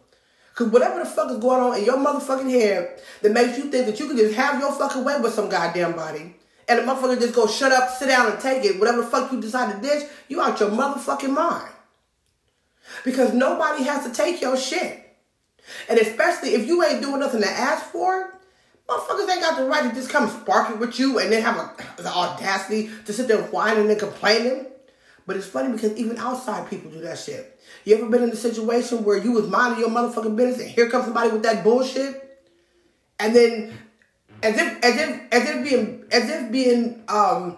Cause 0.54 0.68
whatever 0.68 1.00
the 1.00 1.04
fuck 1.04 1.30
is 1.30 1.38
going 1.38 1.60
on 1.60 1.78
in 1.78 1.84
your 1.84 1.96
motherfucking 1.96 2.50
head 2.50 3.00
that 3.22 3.32
makes 3.32 3.58
you 3.58 3.64
think 3.64 3.86
that 3.86 3.98
you 3.98 4.06
can 4.06 4.16
just 4.16 4.34
have 4.34 4.60
your 4.60 4.72
fucking 4.72 5.04
way 5.04 5.18
with 5.20 5.34
some 5.34 5.50
goddamn 5.50 5.94
body, 5.94 6.36
and 6.68 6.78
the 6.78 6.82
motherfucker 6.82 7.20
just 7.20 7.34
go 7.34 7.46
shut 7.46 7.72
up, 7.72 7.90
sit 7.90 8.06
down, 8.06 8.32
and 8.32 8.40
take 8.40 8.64
it. 8.64 8.78
Whatever 8.78 9.02
the 9.02 9.08
fuck 9.08 9.30
you 9.30 9.40
decide 9.42 9.74
to 9.74 9.80
ditch, 9.86 10.08
you 10.28 10.40
out 10.40 10.58
your 10.58 10.70
motherfucking 10.70 11.34
mind. 11.34 11.70
Because 13.04 13.34
nobody 13.34 13.84
has 13.84 14.06
to 14.06 14.12
take 14.12 14.40
your 14.40 14.56
shit. 14.56 15.03
And 15.88 15.99
especially 15.99 16.54
if 16.54 16.66
you 16.66 16.85
ain't 16.85 17.02
doing 17.02 17.21
nothing 17.21 17.42
to 17.42 17.50
ask 17.50 17.87
for, 17.87 18.35
Motherfuckers 18.88 19.30
ain't 19.30 19.40
got 19.40 19.56
the 19.56 19.64
right 19.64 19.88
to 19.88 19.94
just 19.94 20.11
come 20.11 20.28
sparking 20.28 20.78
with 20.78 20.99
you 20.99 21.18
and 21.18 21.33
then 21.33 21.42
have 21.42 21.56
a, 21.56 22.02
the 22.02 22.09
audacity 22.09 22.90
to 23.06 23.14
sit 23.14 23.28
there 23.28 23.42
whining 23.44 23.90
and 23.90 23.99
complaining. 23.99 24.66
But 25.26 25.37
it's 25.37 25.47
funny 25.47 25.73
because 25.73 25.97
even 25.97 26.18
outside 26.18 26.68
people 26.68 26.90
do 26.90 27.00
that 27.00 27.18
shit. 27.18 27.59
You 27.85 27.97
ever 27.97 28.11
been 28.11 28.23
in 28.23 28.30
a 28.30 28.37
situation 28.37 29.04
where 29.04 29.16
you 29.16 29.33
was 29.33 29.49
minding 29.49 29.80
your 29.80 29.88
motherfucking 29.88 30.37
business 30.37 30.61
and 30.61 30.68
here 30.68 30.90
comes 30.90 31.06
somebody 31.06 31.30
with 31.30 31.42
that 31.44 31.64
bullshit? 31.64 32.42
And 33.18 33.35
then 33.35 33.73
as 34.42 34.59
if 34.59 34.85
as 34.85 35.00
if 35.00 35.21
as 35.33 35.49
if 35.49 35.64
being 35.64 36.04
as 36.12 36.28
if 36.28 36.52
being 36.52 37.02
um 37.09 37.56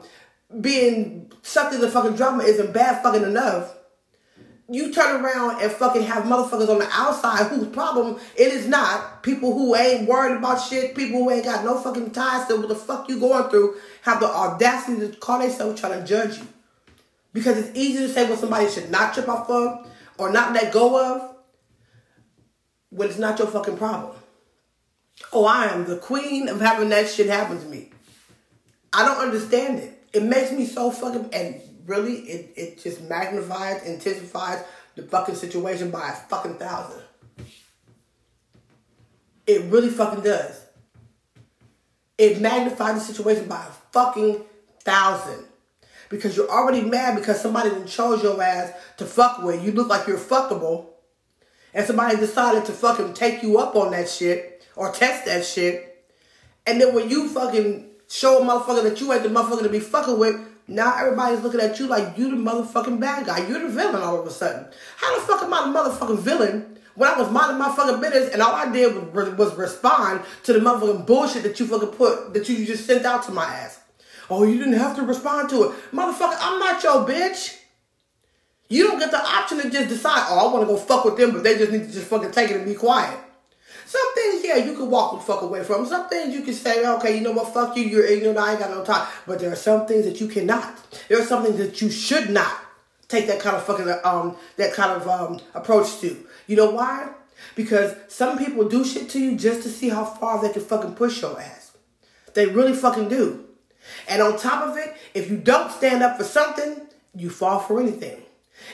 being 0.61 1.33
sucked 1.43 1.75
into 1.75 1.91
fucking 1.91 2.15
drama 2.15 2.45
isn't 2.45 2.73
bad 2.73 3.03
fucking 3.03 3.25
enough 3.25 3.76
you 4.69 4.93
turn 4.93 5.25
around 5.25 5.63
and 5.63 5.71
fucking 5.71 6.03
have 6.03 6.25
motherfuckers 6.25 6.69
on 6.69 6.81
the 6.81 6.89
outside 6.91 7.47
whose 7.47 7.69
problem 7.69 8.19
it 8.37 8.53
is 8.53 8.67
not. 8.67 9.23
People 9.23 9.53
who 9.53 9.77
ain't 9.77 10.09
worried 10.09 10.37
about 10.37 10.57
shit, 10.57 10.97
people 10.97 11.21
who 11.21 11.31
ain't 11.31 11.45
got 11.45 11.65
no 11.65 11.79
fucking 11.79 12.11
ties 12.11 12.49
to 12.49 12.57
what 12.57 12.69
the 12.69 12.75
fuck 12.75 13.09
you 13.09 13.21
going 13.21 13.49
through, 13.49 13.77
have 14.03 14.19
the 14.19 14.27
audacity 14.27 15.01
to 15.01 15.17
call 15.17 15.39
themselves 15.39 15.81
trying 15.81 16.01
to 16.01 16.07
judge 16.07 16.39
you. 16.39 16.47
Because 17.33 17.59
it's 17.59 17.79
easy 17.79 18.07
to 18.07 18.13
say 18.13 18.29
what 18.29 18.39
somebody 18.39 18.69
should 18.69 18.91
not 18.91 19.15
trip 19.15 19.29
off 19.29 19.49
of 19.49 19.89
or 20.19 20.33
not 20.33 20.53
let 20.53 20.73
go 20.73 21.15
of 21.15 21.37
when 22.91 23.09
it's 23.09 23.19
not 23.19 23.39
your 23.39 23.49
fucking 23.49 23.77
problem. 23.77 24.17
Oh, 25.33 25.45
I 25.45 25.67
am 25.67 25.85
the 25.85 25.97
queen 25.97 26.49
of 26.49 26.61
having 26.61 26.89
that 26.89 27.09
shit 27.09 27.29
happen 27.29 27.61
to 27.61 27.67
me. 27.67 27.91
I 28.93 29.05
don't 29.05 29.19
understand 29.19 29.79
it. 29.79 30.03
It 30.13 30.23
makes 30.23 30.51
me 30.51 30.67
so 30.67 30.91
fucking 30.91 31.29
and 31.33 31.61
really, 31.87 32.17
it, 32.17 32.53
it 32.57 32.83
just 32.83 33.03
magnifies, 33.03 33.83
intensifies 33.85 34.65
the 34.95 35.03
fucking 35.03 35.35
situation 35.35 35.91
by 35.91 36.11
a 36.11 36.15
fucking 36.15 36.55
thousand. 36.55 37.03
It 39.47 39.71
really 39.71 39.91
fucking 39.91 40.25
does. 40.25 40.61
It 42.19 42.41
magnifies 42.41 42.95
the 42.95 43.13
situation 43.13 43.47
by 43.47 43.65
a 43.65 43.93
fucking 43.93 44.43
thousand. 44.81 45.45
Because 46.09 46.37
you're 46.37 46.51
already 46.51 46.83
mad 46.83 47.17
because 47.17 47.41
somebody 47.41 47.71
chose 47.85 48.23
your 48.23 48.41
ass 48.41 48.73
to 48.97 49.05
fuck 49.05 49.43
with. 49.43 49.65
You 49.65 49.73
look 49.73 49.89
like 49.89 50.07
you're 50.07 50.19
fuckable. 50.19 50.87
And 51.75 51.87
somebody 51.87 52.17
decided 52.17 52.65
to 52.67 52.73
fucking 52.73 53.15
take 53.15 53.43
you 53.43 53.59
up 53.59 53.77
on 53.77 53.91
that 53.91 54.09
shit 54.09 54.65
or 54.77 54.93
test 54.93 55.27
that 55.27 55.45
shit. 55.45 56.05
And 56.67 56.81
then 56.81 56.95
when 56.95 57.11
you 57.11 57.29
fucking 57.29 57.91
show 58.09 58.41
a 58.41 58.45
motherfucker 58.45 58.83
that 58.85 59.01
you 59.01 59.13
ain't 59.13 59.23
the 59.23 59.29
motherfucker 59.29 59.65
to 59.65 59.69
be 59.69 59.81
fucking 59.81 60.19
with, 60.19 60.41
now 60.69 60.97
everybody's 60.99 61.43
looking 61.43 61.61
at 61.61 61.79
you 61.79 61.87
like 61.87 62.19
you 62.19 62.31
the 62.31 62.37
motherfucking 62.37 62.99
bad 62.99 63.27
guy. 63.27 63.47
You're 63.47 63.61
the 63.61 63.69
villain 63.69 64.03
all 64.03 64.21
of 64.21 64.27
a 64.27 64.31
sudden. 64.31 64.67
How 64.97 65.19
the 65.19 65.27
fuck 65.27 65.43
am 65.43 65.55
I 65.55 65.67
the 65.67 65.79
motherfucking 65.79 66.19
villain 66.19 66.79
when 66.97 67.09
I 67.09 67.19
was 67.19 67.31
minding 67.31 67.59
my 67.59 67.75
fucking 67.75 68.01
business 68.01 68.33
and 68.33 68.43
all 68.43 68.55
I 68.55 68.73
did 68.73 69.15
was, 69.15 69.29
was 69.31 69.55
respond 69.57 70.23
to 70.45 70.53
the 70.53 70.59
motherfucking 70.59 71.07
bullshit 71.07 71.45
that 71.45 71.61
you 71.61 71.67
fucking 71.67 71.91
put, 71.91 72.35
that 72.35 72.49
you 72.49 72.67
just 72.67 72.87
sent 72.87 73.05
out 73.05 73.23
to 73.25 73.33
my 73.33 73.45
ass? 73.45 73.81
Oh, 74.29 74.43
you 74.43 74.59
didn't 74.59 74.75
have 74.75 74.97
to 74.97 75.03
respond 75.03 75.51
to 75.51 75.65
it. 75.65 75.71
Motherfucker, 75.93 76.37
I'm 76.41 76.59
not 76.59 76.83
your 76.83 77.07
bitch. 77.07 77.59
You 78.69 78.89
don't 78.89 78.99
get 78.99 79.13
the 79.13 79.25
option 79.25 79.59
to 79.59 79.71
just 79.71 79.89
decide, 79.89 80.27
oh, 80.29 80.49
I 80.49 80.53
want 80.53 80.67
to 80.67 80.75
go 80.75 80.77
fuck 80.77 81.05
with 81.05 81.17
them, 81.17 81.31
but 81.31 81.45
they 81.45 81.57
just 81.57 81.71
need 81.71 81.85
to 81.85 81.93
just 81.93 82.09
fucking 82.09 82.33
take 82.33 82.51
it 82.51 82.57
and 82.57 82.67
be 82.67 82.75
quiet. 82.75 83.17
Some 83.87 84.15
things, 84.15 84.45
yeah, 84.45 84.57
you 84.57 84.75
can 84.75 84.91
walk 84.91 85.13
the 85.13 85.21
fuck 85.21 85.43
away 85.43 85.63
from. 85.63 85.87
Some 85.87 86.09
things 86.09 86.35
you 86.35 86.43
can 86.43 86.55
say, 86.55 86.85
okay, 86.85 87.17
you 87.17 87.23
know 87.23 87.33
what, 87.33 87.55
fuck 87.55 87.77
you, 87.77 87.85
you're 87.85 88.05
ignorant, 88.05 88.37
I 88.37 88.51
ain't 88.51 88.59
got 88.61 88.71
no 88.71 88.85
time. 88.85 89.07
But 89.27 89.39
there 89.39 89.53
are 89.53 89.57
some 89.57 89.87
things 89.87 90.05
that 90.07 90.21
you 90.21 90.27
cannot. 90.27 90.77
There 91.09 91.21
are 91.21 91.25
some 91.25 91.45
things 91.45 91.59
that 91.59 91.81
you 91.81 91.89
should 91.91 92.29
not 92.31 92.53
take 93.09 93.29
that 93.29 93.39
kind 93.41 93.57
of 93.57 93.65
fucking 93.65 93.89
um 94.05 94.37
that 94.57 94.73
kind 94.73 94.91
of 94.91 95.07
um 95.09 95.41
approach 95.55 96.01
to. 96.01 96.27
You 96.47 96.57
know 96.57 96.71
why? 96.71 97.09
Because 97.55 97.95
some 98.09 98.39
people 98.39 98.69
do 98.69 98.85
shit 98.85 99.09
to 99.11 99.21
you 99.21 99.37
just 99.37 99.63
to 99.63 99.69
see 99.69 99.89
how 99.89 100.05
far 100.05 100.43
they 100.43 100.53
can 100.53 100.63
fucking 100.63 100.95
push 100.95 101.23
your 101.23 101.41
ass. 101.41 101.77
They 102.35 102.47
really 102.47 102.73
fucking 102.75 103.09
do. 103.09 103.45
And 104.09 104.21
on 104.21 104.37
top 104.37 104.69
of 104.69 104.77
it, 104.77 104.97
if 105.15 105.31
you 105.31 105.37
don't 105.37 105.71
stand 105.71 106.03
up 106.03 106.19
for 106.19 106.25
something, 106.25 106.83
you 107.15 107.31
fall 107.31 107.61
for 107.61 107.81
anything. 107.81 108.23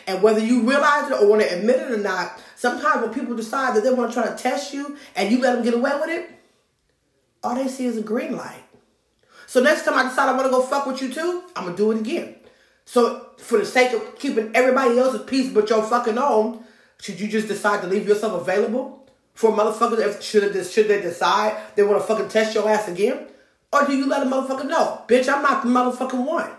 And 0.06 0.22
whether 0.22 0.40
you 0.40 0.62
realize 0.62 1.10
it 1.10 1.20
or 1.20 1.28
want 1.28 1.42
to 1.42 1.58
admit 1.58 1.76
it 1.76 1.90
or 1.90 1.98
not, 1.98 2.40
sometimes 2.62 3.02
when 3.02 3.12
people 3.12 3.34
decide 3.34 3.74
that 3.74 3.82
they 3.82 3.92
want 3.92 4.12
to 4.12 4.14
try 4.14 4.28
to 4.30 4.40
test 4.40 4.72
you 4.72 4.96
and 5.16 5.32
you 5.32 5.40
let 5.40 5.54
them 5.54 5.64
get 5.64 5.74
away 5.74 5.90
with 6.00 6.10
it, 6.10 6.30
all 7.42 7.56
they 7.56 7.66
see 7.66 7.86
is 7.86 7.98
a 7.98 8.02
green 8.02 8.36
light. 8.36 8.62
So 9.48 9.60
next 9.60 9.84
time 9.84 9.94
I 9.94 10.04
decide 10.04 10.28
I 10.28 10.36
want 10.36 10.44
to 10.44 10.50
go 10.50 10.62
fuck 10.62 10.86
with 10.86 11.02
you 11.02 11.12
too, 11.12 11.42
I'm 11.56 11.64
gonna 11.64 11.76
do 11.76 11.90
it 11.90 11.98
again. 11.98 12.36
So 12.84 13.30
for 13.36 13.58
the 13.58 13.66
sake 13.66 13.92
of 13.92 14.16
keeping 14.16 14.52
everybody 14.54 14.96
else's 14.96 15.22
peace 15.22 15.52
but 15.52 15.68
your 15.70 15.82
fucking 15.82 16.18
own, 16.18 16.64
should 17.00 17.18
you 17.18 17.26
just 17.26 17.48
decide 17.48 17.80
to 17.80 17.88
leave 17.88 18.06
yourself 18.06 18.40
available 18.40 19.08
for 19.34 19.50
motherfuckers? 19.50 20.22
Should 20.22 20.52
they, 20.52 20.62
should 20.62 20.86
they 20.86 21.02
decide 21.02 21.60
they 21.74 21.82
want 21.82 22.00
to 22.00 22.06
fucking 22.06 22.28
test 22.28 22.54
your 22.54 22.68
ass 22.68 22.86
again, 22.86 23.26
or 23.72 23.84
do 23.84 23.96
you 23.96 24.06
let 24.06 24.22
a 24.22 24.26
motherfucker 24.26 24.68
know, 24.68 25.02
bitch, 25.08 25.28
I'm 25.28 25.42
not 25.42 25.64
the 25.64 25.68
motherfucking 25.68 26.24
one? 26.24 26.50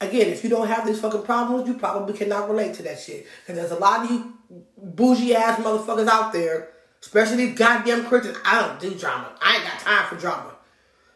Again, 0.00 0.28
if 0.28 0.44
you 0.44 0.50
don't 0.50 0.68
have 0.68 0.86
these 0.86 1.00
fucking 1.00 1.22
problems, 1.22 1.66
you 1.66 1.74
probably 1.74 2.16
cannot 2.16 2.50
relate 2.50 2.74
to 2.74 2.82
that 2.82 3.00
shit. 3.00 3.26
Because 3.40 3.56
there's 3.60 3.70
a 3.70 3.80
lot 3.80 4.04
of 4.04 4.10
you 4.10 4.34
bougie 4.76 5.34
ass 5.34 5.58
motherfuckers 5.58 6.06
out 6.06 6.32
there, 6.32 6.68
especially 7.00 7.46
these 7.46 7.58
goddamn 7.58 8.04
Christians. 8.04 8.36
I 8.44 8.60
don't 8.60 8.78
do 8.78 8.94
drama. 8.94 9.32
I 9.40 9.56
ain't 9.56 9.64
got 9.64 9.80
time 9.80 10.06
for 10.08 10.16
drama. 10.16 10.54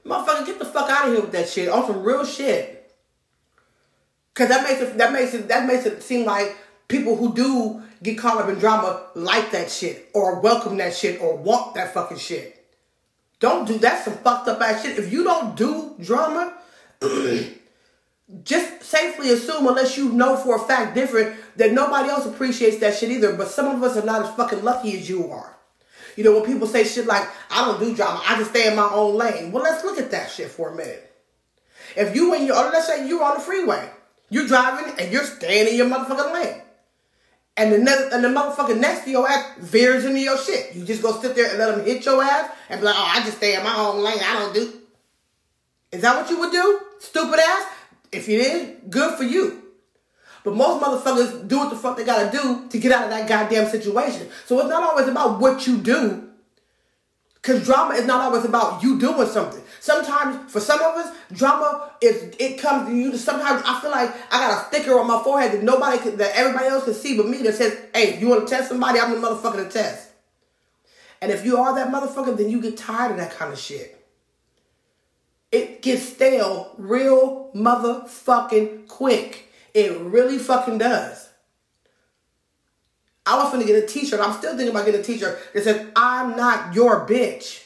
Motherfucker, 0.05 0.47
get 0.47 0.59
the 0.59 0.65
fuck 0.65 0.89
out 0.89 1.09
of 1.09 1.13
here 1.13 1.21
with 1.21 1.33
that 1.33 1.49
shit. 1.49 1.69
On 1.69 1.87
some 1.87 2.03
real 2.03 2.25
shit. 2.25 2.79
Cause 4.33 4.49
that 4.49 4.67
makes 4.67 4.81
it 4.81 4.97
that 4.97 5.13
makes 5.13 5.35
it 5.35 5.49
that 5.49 5.67
makes 5.67 5.85
it 5.85 6.03
seem 6.03 6.25
like 6.25 6.57
people 6.89 7.17
who 7.17 7.35
do 7.35 7.83
get 8.03 8.17
caught 8.17 8.41
up 8.41 8.49
in 8.49 8.59
drama 8.59 9.03
like 9.15 9.51
that 9.51 9.71
shit 9.71 10.09
or 10.15 10.41
welcome 10.41 10.79
that 10.79 10.95
shit 10.95 11.21
or 11.21 11.37
want 11.37 11.75
that 11.75 11.93
fucking 11.93 12.17
shit. 12.17 12.65
Don't 13.41 13.67
do 13.67 13.77
that 13.79 14.05
some 14.05 14.15
fucked 14.15 14.49
up 14.49 14.61
ass 14.63 14.83
shit. 14.83 14.99
If 14.99 15.13
you 15.13 15.25
don't 15.25 15.57
do 15.57 15.95
drama 16.01 16.55
just 18.45 18.83
safely 18.83 19.31
assume, 19.31 19.67
unless 19.67 19.97
you 19.97 20.11
know 20.11 20.37
for 20.37 20.57
a 20.57 20.59
fact 20.59 20.95
different, 20.95 21.37
that 21.57 21.73
nobody 21.73 22.09
else 22.09 22.27
appreciates 22.27 22.79
that 22.79 22.97
shit 22.97 23.11
either. 23.11 23.35
But 23.35 23.49
some 23.49 23.75
of 23.75 23.83
us 23.83 23.97
are 23.97 24.05
not 24.05 24.23
as 24.23 24.35
fucking 24.35 24.63
lucky 24.63 24.97
as 24.97 25.09
you 25.09 25.31
are. 25.31 25.57
You 26.17 26.25
know, 26.25 26.33
when 26.35 26.45
people 26.45 26.67
say 26.67 26.85
shit 26.85 27.07
like, 27.07 27.29
I 27.51 27.65
don't 27.65 27.81
do 27.81 27.95
drama, 27.95 28.21
I 28.27 28.37
just 28.37 28.51
stay 28.51 28.69
in 28.69 28.77
my 28.77 28.89
own 28.93 29.17
lane. 29.17 29.53
Well, 29.53 29.63
let's 29.63 29.85
look 29.85 29.99
at 29.99 30.11
that 30.11 30.31
shit 30.31 30.51
for 30.51 30.71
a 30.71 30.77
minute. 30.77 31.07
If 31.97 32.15
you 32.15 32.35
and 32.35 32.47
your, 32.47 32.57
let's 32.57 32.87
say 32.87 33.07
you're 33.09 33.23
on 33.23 33.35
the 33.35 33.41
freeway, 33.41 33.91
you're 34.29 34.47
driving 34.47 34.95
and 34.99 35.13
you're 35.13 35.25
staying 35.25 35.69
in 35.69 35.77
your 35.77 35.89
motherfucking 35.89 36.33
lane. 36.33 36.63
And 37.57 37.73
the, 37.73 37.79
ne- 37.79 38.09
and 38.13 38.25
the 38.25 38.29
motherfucker 38.29 38.79
next 38.79 39.05
to 39.05 39.11
your 39.11 39.29
ass 39.29 39.59
veers 39.59 40.05
into 40.05 40.21
your 40.21 40.39
shit. 40.39 40.75
You 40.75 40.85
just 40.85 41.03
go 41.03 41.21
sit 41.21 41.35
there 41.35 41.49
and 41.51 41.59
let 41.59 41.77
them 41.77 41.85
hit 41.85 42.05
your 42.05 42.23
ass 42.23 42.51
and 42.69 42.81
be 42.81 42.87
like, 42.87 42.95
oh, 42.97 43.13
I 43.15 43.21
just 43.25 43.39
stay 43.39 43.57
in 43.57 43.65
my 43.65 43.77
own 43.77 44.03
lane. 44.03 44.19
I 44.23 44.39
don't 44.39 44.55
do. 44.55 44.73
Is 45.93 46.03
that 46.03 46.17
what 46.17 46.31
you 46.31 46.39
would 46.39 46.53
do? 46.53 46.81
Stupid 47.01 47.41
ass? 47.41 47.67
If 48.13 48.29
you 48.29 48.39
did, 48.39 48.91
good 48.91 49.17
for 49.17 49.25
you. 49.25 49.63
But 50.45 50.55
most 50.55 50.83
motherfuckers 50.83 51.47
do 51.47 51.59
what 51.59 51.71
the 51.71 51.77
fuck 51.77 51.97
they 51.97 52.05
gotta 52.05 52.31
do 52.31 52.67
to 52.69 52.79
get 52.79 52.93
out 52.93 53.05
of 53.05 53.11
that 53.11 53.29
goddamn 53.29 53.69
situation. 53.69 54.29
So 54.47 54.59
it's 54.61 54.69
not 54.69 54.83
always 54.83 55.09
about 55.09 55.39
what 55.41 55.67
you 55.67 55.79
do. 55.79 56.31
Because 57.35 57.65
drama 57.65 57.95
is 57.95 58.07
not 58.07 58.21
always 58.21 58.45
about 58.45 58.83
you 58.83 58.99
doing 58.99 59.27
something. 59.27 59.63
Sometimes, 59.81 60.53
for 60.53 60.61
some 60.61 60.79
of 60.81 60.97
us, 60.97 61.17
drama 61.33 61.91
is 62.03 62.35
it 62.39 62.59
comes 62.59 62.89
to 62.89 62.95
you. 62.95 63.17
Sometimes 63.17 63.63
I 63.65 63.81
feel 63.81 63.91
like 63.91 64.15
I 64.31 64.39
got 64.39 64.63
a 64.63 64.67
sticker 64.67 64.99
on 64.99 65.07
my 65.07 65.23
forehead 65.23 65.53
that 65.53 65.63
nobody, 65.63 65.99
can, 65.99 66.19
that 66.19 66.33
everybody 66.35 66.67
else 66.67 66.85
can 66.85 66.93
see 66.93 67.17
but 67.17 67.27
me 67.27 67.39
that 67.43 67.55
says, 67.55 67.79
"Hey, 67.95 68.21
you 68.21 68.29
want 68.29 68.47
to 68.47 68.55
test 68.55 68.69
somebody? 68.69 69.01
I'm 69.01 69.13
the 69.13 69.27
motherfucker 69.27 69.65
to 69.65 69.71
test." 69.71 70.11
And 71.23 71.33
if 71.33 71.45
you 71.45 71.57
are 71.57 71.75
that 71.75 71.91
motherfucker, 71.91 72.37
then 72.37 72.51
you 72.51 72.61
get 72.61 72.77
tired 72.77 73.13
of 73.13 73.17
that 73.17 73.35
kind 73.35 73.53
of 73.53 73.59
shit. 73.59 74.00
It 75.53 75.83
gets 75.83 76.09
stale 76.09 76.75
real 76.79 77.51
motherfucking 77.55 78.87
quick. 78.89 79.49
It 79.75 79.99
really 79.99 80.39
fucking 80.39 80.79
does. 80.79 81.29
I 83.27 83.37
was 83.43 83.53
gonna 83.53 83.65
get 83.65 83.83
a 83.83 83.87
t-shirt. 83.87 84.21
I'm 84.21 84.37
still 84.39 84.57
thinking 84.57 84.71
about 84.71 84.87
getting 84.87 85.01
a 85.01 85.05
t-shirt 85.05 85.39
that 85.53 85.65
says, 85.65 85.89
I'm 85.95 86.37
not 86.37 86.75
your 86.75 87.07
bitch. 87.07 87.65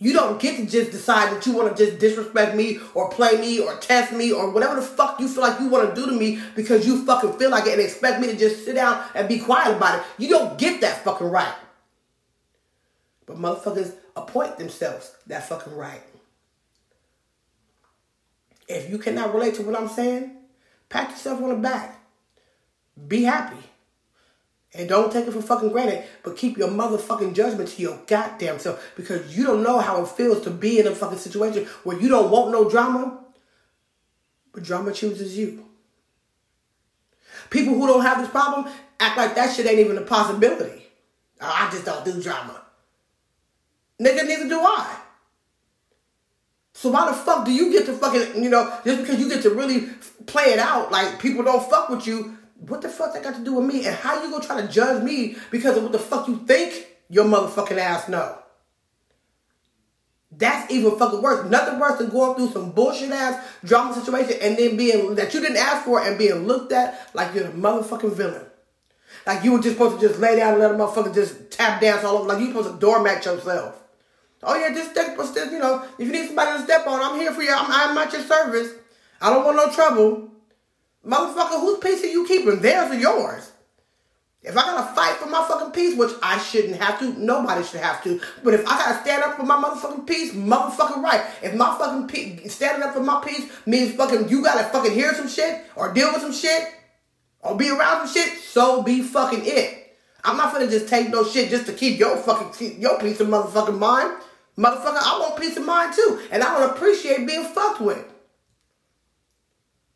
You 0.00 0.12
don't 0.12 0.40
get 0.40 0.56
to 0.56 0.66
just 0.66 0.92
decide 0.92 1.34
that 1.34 1.44
you 1.44 1.52
want 1.52 1.76
to 1.76 1.84
just 1.84 1.98
disrespect 1.98 2.54
me 2.54 2.78
or 2.94 3.10
play 3.10 3.36
me 3.40 3.58
or 3.58 3.76
test 3.78 4.12
me 4.12 4.32
or 4.32 4.50
whatever 4.50 4.76
the 4.76 4.82
fuck 4.82 5.18
you 5.18 5.26
feel 5.26 5.42
like 5.42 5.58
you 5.58 5.68
want 5.68 5.92
to 5.92 6.00
do 6.00 6.06
to 6.06 6.12
me 6.12 6.40
because 6.54 6.86
you 6.86 7.04
fucking 7.04 7.32
feel 7.32 7.50
like 7.50 7.66
it 7.66 7.72
and 7.72 7.82
expect 7.82 8.20
me 8.20 8.28
to 8.28 8.36
just 8.36 8.64
sit 8.64 8.76
down 8.76 9.02
and 9.16 9.28
be 9.28 9.40
quiet 9.40 9.76
about 9.76 9.98
it. 9.98 10.04
You 10.16 10.28
don't 10.28 10.56
get 10.56 10.80
that 10.82 11.02
fucking 11.02 11.26
right. 11.26 11.54
But 13.26 13.38
motherfuckers 13.38 13.92
appoint 14.14 14.56
themselves 14.56 15.16
that 15.26 15.48
fucking 15.48 15.74
right. 15.74 16.02
If 18.68 18.90
you 18.90 18.98
cannot 18.98 19.34
relate 19.34 19.54
to 19.54 19.62
what 19.62 19.80
I'm 19.80 19.88
saying, 19.88 20.36
pat 20.88 21.10
yourself 21.10 21.42
on 21.42 21.48
the 21.48 21.56
back. 21.56 22.00
Be 23.06 23.22
happy. 23.22 23.64
And 24.74 24.88
don't 24.88 25.10
take 25.10 25.26
it 25.26 25.32
for 25.32 25.40
fucking 25.40 25.70
granted, 25.70 26.04
but 26.22 26.36
keep 26.36 26.58
your 26.58 26.68
motherfucking 26.68 27.34
judgment 27.34 27.70
to 27.70 27.82
your 27.82 27.98
goddamn 28.06 28.58
self 28.58 28.92
because 28.96 29.36
you 29.36 29.44
don't 29.44 29.62
know 29.62 29.78
how 29.78 30.02
it 30.02 30.08
feels 30.08 30.42
to 30.42 30.50
be 30.50 30.78
in 30.78 30.86
a 30.86 30.94
fucking 30.94 31.18
situation 31.18 31.64
where 31.84 31.98
you 31.98 32.08
don't 32.08 32.30
want 32.30 32.50
no 32.52 32.68
drama, 32.68 33.24
but 34.52 34.62
drama 34.62 34.92
chooses 34.92 35.38
you. 35.38 35.64
People 37.48 37.74
who 37.74 37.86
don't 37.86 38.02
have 38.02 38.18
this 38.18 38.28
problem 38.28 38.70
act 39.00 39.16
like 39.16 39.34
that 39.36 39.54
shit 39.54 39.66
ain't 39.66 39.78
even 39.78 39.96
a 39.96 40.02
possibility. 40.02 40.82
I 41.40 41.70
just 41.70 41.86
don't 41.86 42.04
do 42.04 42.20
drama. 42.20 42.60
Nigga, 44.00 44.26
neither 44.26 44.48
do 44.48 44.60
I. 44.60 44.96
So 46.78 46.90
why 46.90 47.10
the 47.10 47.12
fuck 47.12 47.44
do 47.44 47.50
you 47.50 47.72
get 47.72 47.86
to 47.86 47.92
fucking, 47.92 48.40
you 48.40 48.48
know, 48.48 48.72
just 48.84 49.00
because 49.00 49.18
you 49.18 49.28
get 49.28 49.42
to 49.42 49.50
really 49.50 49.88
play 50.26 50.52
it 50.52 50.60
out 50.60 50.92
like 50.92 51.18
people 51.18 51.42
don't 51.42 51.68
fuck 51.68 51.88
with 51.88 52.06
you, 52.06 52.38
what 52.54 52.82
the 52.82 52.88
fuck 52.88 53.14
that 53.14 53.24
got 53.24 53.34
to 53.34 53.42
do 53.42 53.54
with 53.54 53.64
me? 53.64 53.84
And 53.84 53.96
how 53.96 54.22
you 54.22 54.30
gonna 54.30 54.44
try 54.44 54.60
to 54.60 54.68
judge 54.68 55.02
me 55.02 55.34
because 55.50 55.76
of 55.76 55.82
what 55.82 55.90
the 55.90 55.98
fuck 55.98 56.28
you 56.28 56.36
think 56.46 56.86
your 57.10 57.24
motherfucking 57.24 57.78
ass 57.78 58.08
know? 58.08 58.38
That's 60.30 60.70
even 60.70 60.96
fucking 60.96 61.20
worse. 61.20 61.50
Nothing 61.50 61.80
worse 61.80 61.98
than 61.98 62.10
going 62.10 62.36
through 62.36 62.52
some 62.52 62.70
bullshit 62.70 63.10
ass 63.10 63.44
drama 63.64 63.92
situation 63.92 64.36
and 64.40 64.56
then 64.56 64.76
being 64.76 65.16
that 65.16 65.34
you 65.34 65.40
didn't 65.40 65.56
ask 65.56 65.84
for 65.84 66.00
and 66.00 66.16
being 66.16 66.46
looked 66.46 66.70
at 66.70 67.10
like 67.12 67.34
you're 67.34 67.46
a 67.46 67.50
motherfucking 67.50 68.12
villain. 68.12 68.46
Like 69.26 69.42
you 69.42 69.50
were 69.50 69.58
just 69.58 69.76
supposed 69.76 70.00
to 70.00 70.06
just 70.06 70.20
lay 70.20 70.36
down 70.36 70.52
and 70.52 70.62
let 70.62 70.70
a 70.70 70.74
motherfucker 70.74 71.12
just 71.12 71.50
tap 71.50 71.80
dance 71.80 72.04
all 72.04 72.18
over. 72.18 72.28
Like 72.28 72.38
you 72.38 72.46
supposed 72.46 72.70
to 72.70 72.78
doormat 72.78 73.24
yourself. 73.24 73.82
Oh 74.42 74.56
yeah, 74.56 74.72
just 74.72 74.92
step, 74.92 75.18
still, 75.22 75.50
you 75.50 75.58
know, 75.58 75.84
if 75.98 76.06
you 76.06 76.12
need 76.12 76.26
somebody 76.26 76.58
to 76.58 76.64
step 76.64 76.86
on, 76.86 77.00
I'm 77.00 77.18
here 77.18 77.32
for 77.32 77.42
you. 77.42 77.52
I'm, 77.52 77.66
I'm 77.70 77.98
at 77.98 78.12
your 78.12 78.22
service. 78.22 78.72
I 79.20 79.30
don't 79.30 79.44
want 79.44 79.56
no 79.56 79.70
trouble. 79.72 80.30
Motherfucker, 81.04 81.60
whose 81.60 81.78
piece 81.78 82.04
are 82.04 82.08
you 82.08 82.26
keeping? 82.26 82.60
Theirs 82.60 82.90
or 82.90 82.98
yours? 82.98 83.52
If 84.42 84.56
I 84.56 84.62
gotta 84.62 84.94
fight 84.94 85.16
for 85.16 85.28
my 85.28 85.44
fucking 85.48 85.72
peace, 85.72 85.96
which 85.96 86.12
I 86.22 86.38
shouldn't 86.38 86.76
have 86.76 87.00
to, 87.00 87.12
nobody 87.18 87.64
should 87.64 87.80
have 87.80 88.02
to. 88.04 88.20
But 88.44 88.54
if 88.54 88.66
I 88.66 88.78
gotta 88.78 89.00
stand 89.00 89.24
up 89.24 89.36
for 89.36 89.42
my 89.42 89.56
motherfucking 89.56 90.06
peace, 90.06 90.32
motherfucking 90.32 91.02
right. 91.02 91.24
If 91.42 91.54
my 91.54 91.76
fucking 91.76 92.06
peace, 92.06 92.54
standing 92.54 92.82
up 92.82 92.94
for 92.94 93.02
my 93.02 93.20
peace 93.24 93.50
means 93.66 93.94
fucking 93.94 94.28
you 94.28 94.44
gotta 94.44 94.64
fucking 94.68 94.92
hear 94.92 95.12
some 95.14 95.28
shit 95.28 95.64
or 95.74 95.92
deal 95.92 96.12
with 96.12 96.22
some 96.22 96.32
shit 96.32 96.68
or 97.40 97.56
be 97.56 97.68
around 97.68 98.06
some 98.06 98.14
shit, 98.14 98.38
so 98.38 98.82
be 98.82 99.02
fucking 99.02 99.42
it. 99.42 99.87
I'm 100.24 100.36
not 100.36 100.52
gonna 100.52 100.68
just 100.68 100.88
take 100.88 101.10
no 101.10 101.24
shit 101.24 101.50
just 101.50 101.66
to 101.66 101.72
keep 101.72 101.98
your 101.98 102.16
fucking 102.16 102.80
your 102.80 102.98
piece 102.98 103.20
of 103.20 103.28
motherfucking 103.28 103.78
mind. 103.78 104.20
Motherfucker, 104.56 104.98
I 105.00 105.18
want 105.20 105.40
peace 105.40 105.56
of 105.56 105.64
mind 105.64 105.94
too. 105.94 106.20
And 106.30 106.42
I 106.42 106.58
don't 106.58 106.70
appreciate 106.70 107.26
being 107.26 107.44
fucked 107.44 107.80
with. 107.80 108.04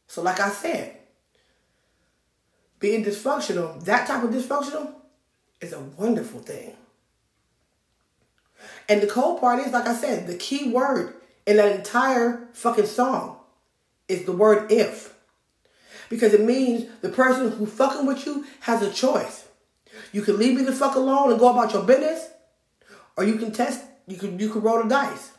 So, 0.06 0.22
like 0.22 0.38
I 0.38 0.50
said, 0.50 0.96
being 2.78 3.04
dysfunctional, 3.04 3.82
that 3.84 4.06
type 4.06 4.22
of 4.22 4.30
dysfunctional, 4.30 4.92
is 5.60 5.72
a 5.72 5.80
wonderful 5.80 6.40
thing. 6.40 6.76
And 8.88 9.00
the 9.00 9.06
cold 9.06 9.40
part 9.40 9.60
is, 9.60 9.72
like 9.72 9.86
I 9.86 9.94
said, 9.94 10.26
the 10.26 10.34
key 10.36 10.70
word 10.70 11.14
in 11.46 11.56
that 11.56 11.74
entire 11.74 12.48
fucking 12.52 12.86
song 12.86 13.38
is 14.08 14.24
the 14.24 14.32
word 14.32 14.70
if. 14.70 15.14
Because 16.08 16.34
it 16.34 16.44
means 16.44 16.90
the 17.00 17.08
person 17.08 17.52
who 17.52 17.66
fucking 17.66 18.06
with 18.06 18.26
you 18.26 18.44
has 18.60 18.82
a 18.82 18.92
choice. 18.92 19.48
You 20.12 20.22
can 20.22 20.38
leave 20.38 20.56
me 20.56 20.62
the 20.62 20.72
fuck 20.72 20.94
alone 20.94 21.30
and 21.30 21.40
go 21.40 21.50
about 21.50 21.72
your 21.72 21.82
business, 21.82 22.28
or 23.16 23.24
you 23.24 23.36
can 23.36 23.50
test 23.50 23.84
you 24.06 24.16
can 24.16 24.38
you 24.38 24.50
could 24.50 24.62
roll 24.62 24.82
the 24.82 24.88
dice. 24.88 25.32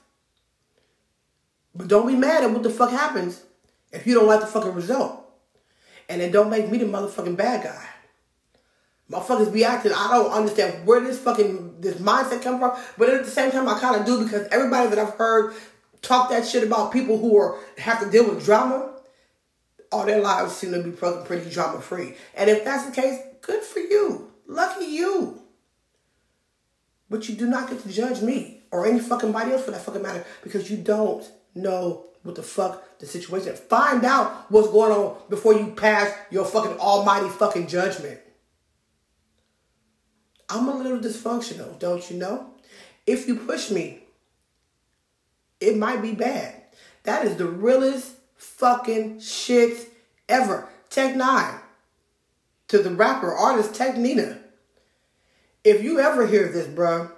But 1.76 1.88
don't 1.88 2.08
be 2.08 2.16
mad 2.16 2.44
at 2.44 2.52
what 2.52 2.64
the 2.64 2.70
fuck 2.70 2.92
happens 2.92 3.44
if 3.92 4.06
you 4.06 4.16
don't 4.16 4.28
like 4.28 4.42
the 4.42 4.48
fucking 4.48 4.74
result. 4.74 5.20
And 6.10 6.22
then 6.22 6.32
don't 6.32 6.50
make 6.50 6.70
me 6.70 6.78
the 6.78 6.86
motherfucking 6.86 7.38
bad 7.38 7.64
guy. 7.64 7.88
Motherfuckers 9.10 9.54
be 9.54 9.64
acting, 9.64 9.92
I 9.94 10.12
don't 10.14 10.32
understand 10.32 10.88
where 10.88 11.00
this 11.00 11.20
fucking 11.20 11.82
this 11.82 11.96
mindset 11.96 12.42
come 12.42 12.60
from. 12.60 12.78
But 12.98 13.10
at 13.10 13.26
the 13.26 13.32
same 13.32 13.52
time 13.52 13.68
I 13.68 13.80
kinda 13.80 14.06
do 14.06 14.24
because 14.24 14.48
everybody 14.48 14.90
that 14.90 15.00
I've 15.00 15.16
heard 15.16 15.54
talk 16.02 16.30
that 16.30 16.46
shit 16.46 16.64
about 16.64 16.92
people 16.92 17.18
who 17.18 17.38
are 17.38 17.60
have 17.78 18.00
to 18.02 18.10
deal 18.10 18.30
with 18.30 18.44
drama, 18.44 18.94
all 19.92 20.06
their 20.06 20.22
lives 20.22 20.56
seem 20.56 20.72
to 20.72 20.84
be 20.84 20.92
pretty 20.92 21.50
drama 21.50 21.82
free. 21.82 22.16
And 22.36 22.50
if 22.50 22.64
that's 22.64 22.86
the 22.86 22.92
case, 22.92 23.20
good 23.42 23.64
for 23.64 23.80
you. 23.80 24.33
Lucky 24.48 24.86
you. 24.86 25.42
But 27.10 27.30
you 27.30 27.36
do 27.36 27.48
not 27.48 27.70
get 27.70 27.82
to 27.84 27.90
judge 27.90 28.22
me 28.22 28.62
or 28.72 28.86
any 28.88 29.00
fucking 29.00 29.32
body 29.32 29.52
else 29.52 29.64
for 29.64 29.72
that 29.72 29.82
fucking 29.82 30.02
matter 30.02 30.26
because 30.44 30.70
you 30.72 30.78
don't 30.78 31.30
know 31.54 32.06
what 32.24 32.36
the 32.36 32.44
fuck 32.44 33.00
the 33.00 33.06
situation. 33.06 33.56
Find 33.56 34.04
out 34.04 34.50
what's 34.50 34.70
going 34.70 34.92
on 34.92 35.18
before 35.30 35.54
you 35.54 35.74
pass 35.76 36.12
your 36.32 36.46
fucking 36.46 36.80
almighty 36.80 37.30
fucking 37.30 37.68
judgment. 37.68 38.20
I'm 40.50 40.68
a 40.68 40.76
little 40.76 41.00
dysfunctional, 41.00 41.78
don't 41.80 42.10
you 42.10 42.18
know? 42.18 42.52
If 43.06 43.28
you 43.28 43.36
push 43.36 43.70
me, 43.70 44.04
it 45.60 45.78
might 45.78 46.02
be 46.02 46.14
bad. 46.14 46.62
That 47.04 47.26
is 47.26 47.38
the 47.38 47.46
realest 47.46 48.14
fucking 48.36 49.20
shit 49.20 49.90
ever. 50.30 50.70
Tech 50.90 51.16
N9ne 51.16 51.60
to 52.74 52.80
the 52.80 52.90
rapper 52.90 53.32
artist 53.32 53.76
Tech 53.76 53.94
N9ne. 53.94 54.36
If 55.64 55.84
you 55.84 56.00
ever 56.00 56.26
hear 56.26 56.52
this, 56.52 56.66
bro, 56.66 57.12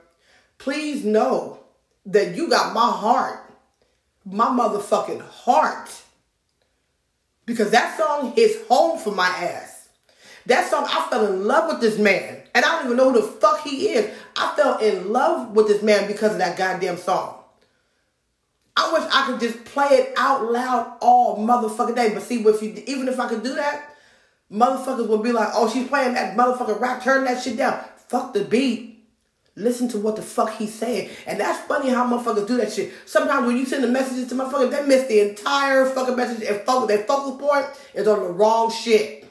please 0.58 1.06
know 1.06 1.62
that 2.06 2.36
you 2.36 2.50
got 2.50 2.74
my 2.74 2.92
heart. 2.92 3.40
My 4.26 4.48
motherfucking 4.48 5.22
heart. 5.22 5.90
Because 7.46 7.72
that 7.72 7.98
song 7.98 8.34
hits 8.36 8.68
home 8.68 9.00
for 9.00 9.12
my 9.12 9.28
ass. 9.28 9.88
That 10.46 10.70
song, 10.70 10.88
I 10.90 11.08
fell 11.10 11.26
in 11.26 11.48
love 11.48 11.72
with 11.72 11.80
this 11.80 11.98
man. 11.98 12.44
And 12.54 12.66
I 12.66 12.72
don't 12.74 12.86
even 12.88 12.98
know 12.98 13.14
who 13.14 13.22
the 13.22 13.28
fuck 13.28 13.62
he 13.62 13.94
is. 13.94 14.14
I 14.36 14.54
fell 14.58 14.80
in 14.80 15.14
love 15.14 15.56
with 15.56 15.70
this 15.70 15.82
man 15.82 16.06
because 16.08 16.34
of 16.34 16.40
that 16.40 16.58
goddamn 16.58 16.98
song. 16.98 17.38
I 18.76 18.92
wish 18.92 19.04
I 19.10 19.26
could 19.28 19.40
just 19.40 19.64
play 19.64 19.88
it 19.88 20.14
out 20.18 20.52
loud 20.52 20.98
all 21.00 21.38
motherfucking 21.38 21.96
day. 21.96 22.14
But 22.14 22.24
see, 22.24 22.44
if 22.44 22.62
you, 22.62 22.84
even 22.88 23.08
if 23.08 23.22
I 23.22 23.30
could 23.30 23.42
do 23.42 23.56
that, 23.56 23.95
motherfuckers 24.52 25.08
would 25.08 25.24
be 25.24 25.32
like, 25.32 25.50
oh, 25.54 25.70
she's 25.70 25.88
playing 25.88 26.14
that 26.14 26.38
motherfucking 26.38 26.80
rap, 26.80 27.04
turn 27.04 27.26
that 27.26 27.42
shit 27.42 27.58
down. 27.58 27.84
Fuck 28.08 28.34
the 28.34 28.44
beat. 28.44 28.94
Listen 29.58 29.88
to 29.90 29.98
what 29.98 30.18
the 30.18 30.22
fuck 30.22 30.54
he's 30.56 30.74
saying. 30.74 31.10
And 31.26 31.40
that's 31.40 31.66
funny 31.66 31.90
how 31.90 32.06
motherfuckers 32.06 32.48
do 32.48 32.58
that 32.58 32.74
shit. 32.74 32.92
Sometimes 33.06 33.48
when 33.48 33.56
you 33.56 33.66
send 33.66 33.84
the 33.84 33.88
messages 33.88 34.28
to 34.28 34.36
motherfuckers, 34.36 34.72
they 34.72 34.86
miss 34.86 35.08
the 35.08 35.30
entire 35.30 35.86
fucking 35.86 36.16
message 36.16 36.44
and 36.44 36.60
focus, 36.62 36.90
their 36.90 37.06
focal 37.06 37.38
point 37.38 37.66
is 37.94 38.08
on 38.08 38.20
the 38.20 38.30
wrong 38.30 38.70
shit. 38.70 39.26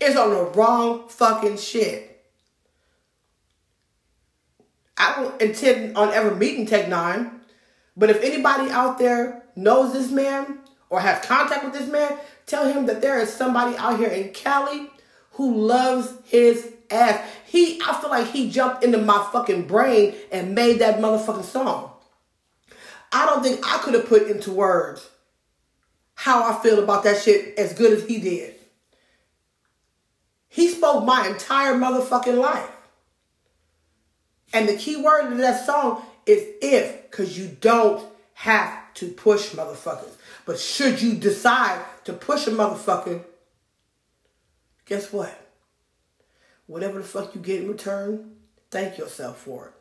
It's 0.00 0.16
on 0.16 0.30
the 0.30 0.44
wrong 0.44 1.08
fucking 1.08 1.58
shit. 1.58 2.08
I 4.96 5.14
don't 5.14 5.40
intend 5.40 5.96
on 5.96 6.12
ever 6.12 6.34
meeting 6.34 6.66
Tech 6.66 6.86
N9ne, 6.86 7.30
but 7.96 8.10
if 8.10 8.20
anybody 8.22 8.68
out 8.70 8.98
there 8.98 9.44
knows 9.54 9.92
this 9.92 10.10
man 10.10 10.58
or 10.90 11.00
have 11.00 11.22
contact 11.22 11.64
with 11.64 11.74
this 11.74 11.90
man, 11.90 12.16
tell 12.46 12.72
him 12.72 12.86
that 12.86 13.00
there 13.00 13.20
is 13.20 13.32
somebody 13.32 13.76
out 13.76 13.98
here 13.98 14.08
in 14.08 14.30
Cali 14.30 14.90
who 15.32 15.54
loves 15.54 16.12
his 16.24 16.72
ass. 16.90 17.20
He, 17.46 17.80
I 17.86 18.00
feel 18.00 18.10
like 18.10 18.28
he 18.28 18.50
jumped 18.50 18.82
into 18.82 18.98
my 18.98 19.28
fucking 19.32 19.66
brain 19.66 20.14
and 20.32 20.54
made 20.54 20.80
that 20.80 21.00
motherfucking 21.00 21.44
song. 21.44 21.92
I 23.12 23.26
don't 23.26 23.42
think 23.42 23.60
I 23.66 23.78
could 23.78 23.94
have 23.94 24.06
put 24.06 24.28
into 24.28 24.50
words 24.50 25.08
how 26.14 26.42
I 26.42 26.60
feel 26.62 26.82
about 26.82 27.04
that 27.04 27.22
shit 27.22 27.56
as 27.58 27.72
good 27.74 27.92
as 27.92 28.06
he 28.06 28.18
did. 28.18 28.56
He 30.48 30.68
spoke 30.68 31.04
my 31.04 31.28
entire 31.28 31.74
motherfucking 31.74 32.38
life. 32.38 32.70
And 34.52 34.68
the 34.68 34.76
key 34.76 34.96
word 34.96 35.30
in 35.30 35.38
that 35.38 35.64
song 35.64 36.02
is 36.26 36.44
if, 36.60 37.08
because 37.10 37.38
you 37.38 37.56
don't 37.60 38.04
have 38.34 38.92
to 38.94 39.08
push 39.08 39.50
motherfuckers. 39.50 40.17
But 40.48 40.58
should 40.58 41.02
you 41.02 41.12
decide 41.12 41.84
to 42.04 42.14
push 42.14 42.46
a 42.46 42.50
motherfucker, 42.50 43.22
guess 44.86 45.12
what? 45.12 45.38
Whatever 46.66 47.00
the 47.00 47.04
fuck 47.04 47.34
you 47.34 47.40
get 47.42 47.60
in 47.60 47.68
return, 47.68 48.30
thank 48.70 48.96
yourself 48.96 49.42
for 49.42 49.66
it. 49.66 49.74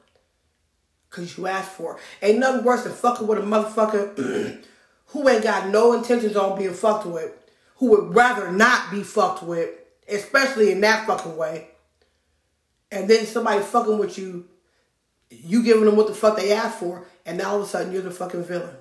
Cause 1.10 1.38
you 1.38 1.48
asked 1.48 1.72
for 1.72 1.96
it. 1.96 2.02
Ain't 2.22 2.40
nothing 2.40 2.66
worse 2.66 2.84
than 2.84 2.92
fucking 2.92 3.28
with 3.28 3.38
a 3.38 3.44
motherfucker 3.44 4.62
who 5.06 5.30
ain't 5.30 5.44
got 5.44 5.70
no 5.70 5.94
intentions 5.94 6.36
on 6.36 6.60
being 6.60 6.74
fucked 6.74 7.06
with, 7.06 7.32
who 7.78 7.86
would 7.92 8.14
rather 8.14 8.52
not 8.52 8.92
be 8.92 9.04
fucked 9.04 9.44
with, 9.44 9.70
especially 10.10 10.74
in 10.74 10.82
that 10.82 11.08
fucking 11.08 11.38
way. 11.38 11.70
And 12.92 13.10
then 13.10 13.26
somebody 13.26 13.64
fucking 13.64 13.98
with 13.98 14.18
you, 14.18 14.50
you 15.30 15.64
giving 15.64 15.86
them 15.86 15.96
what 15.96 16.08
the 16.08 16.14
fuck 16.14 16.36
they 16.36 16.52
asked 16.52 16.80
for, 16.80 17.06
and 17.26 17.38
now 17.38 17.52
all 17.52 17.62
of 17.62 17.68
a 17.68 17.70
sudden 17.70 17.94
you're 17.94 18.02
the 18.02 18.12
fucking 18.12 18.44
villain. 18.44 18.76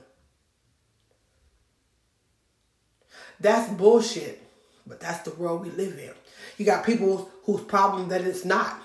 That's 3.41 3.73
bullshit. 3.73 4.43
But 4.87 5.01
that's 5.01 5.21
the 5.21 5.35
world 5.35 5.63
we 5.63 5.71
live 5.71 5.99
in. 5.99 6.13
You 6.59 6.65
got 6.65 6.87
people 6.87 7.31
whose 7.45 7.63
problem 7.63 8.09
that 8.09 8.23
it's 8.23 8.45
not. 8.45 8.81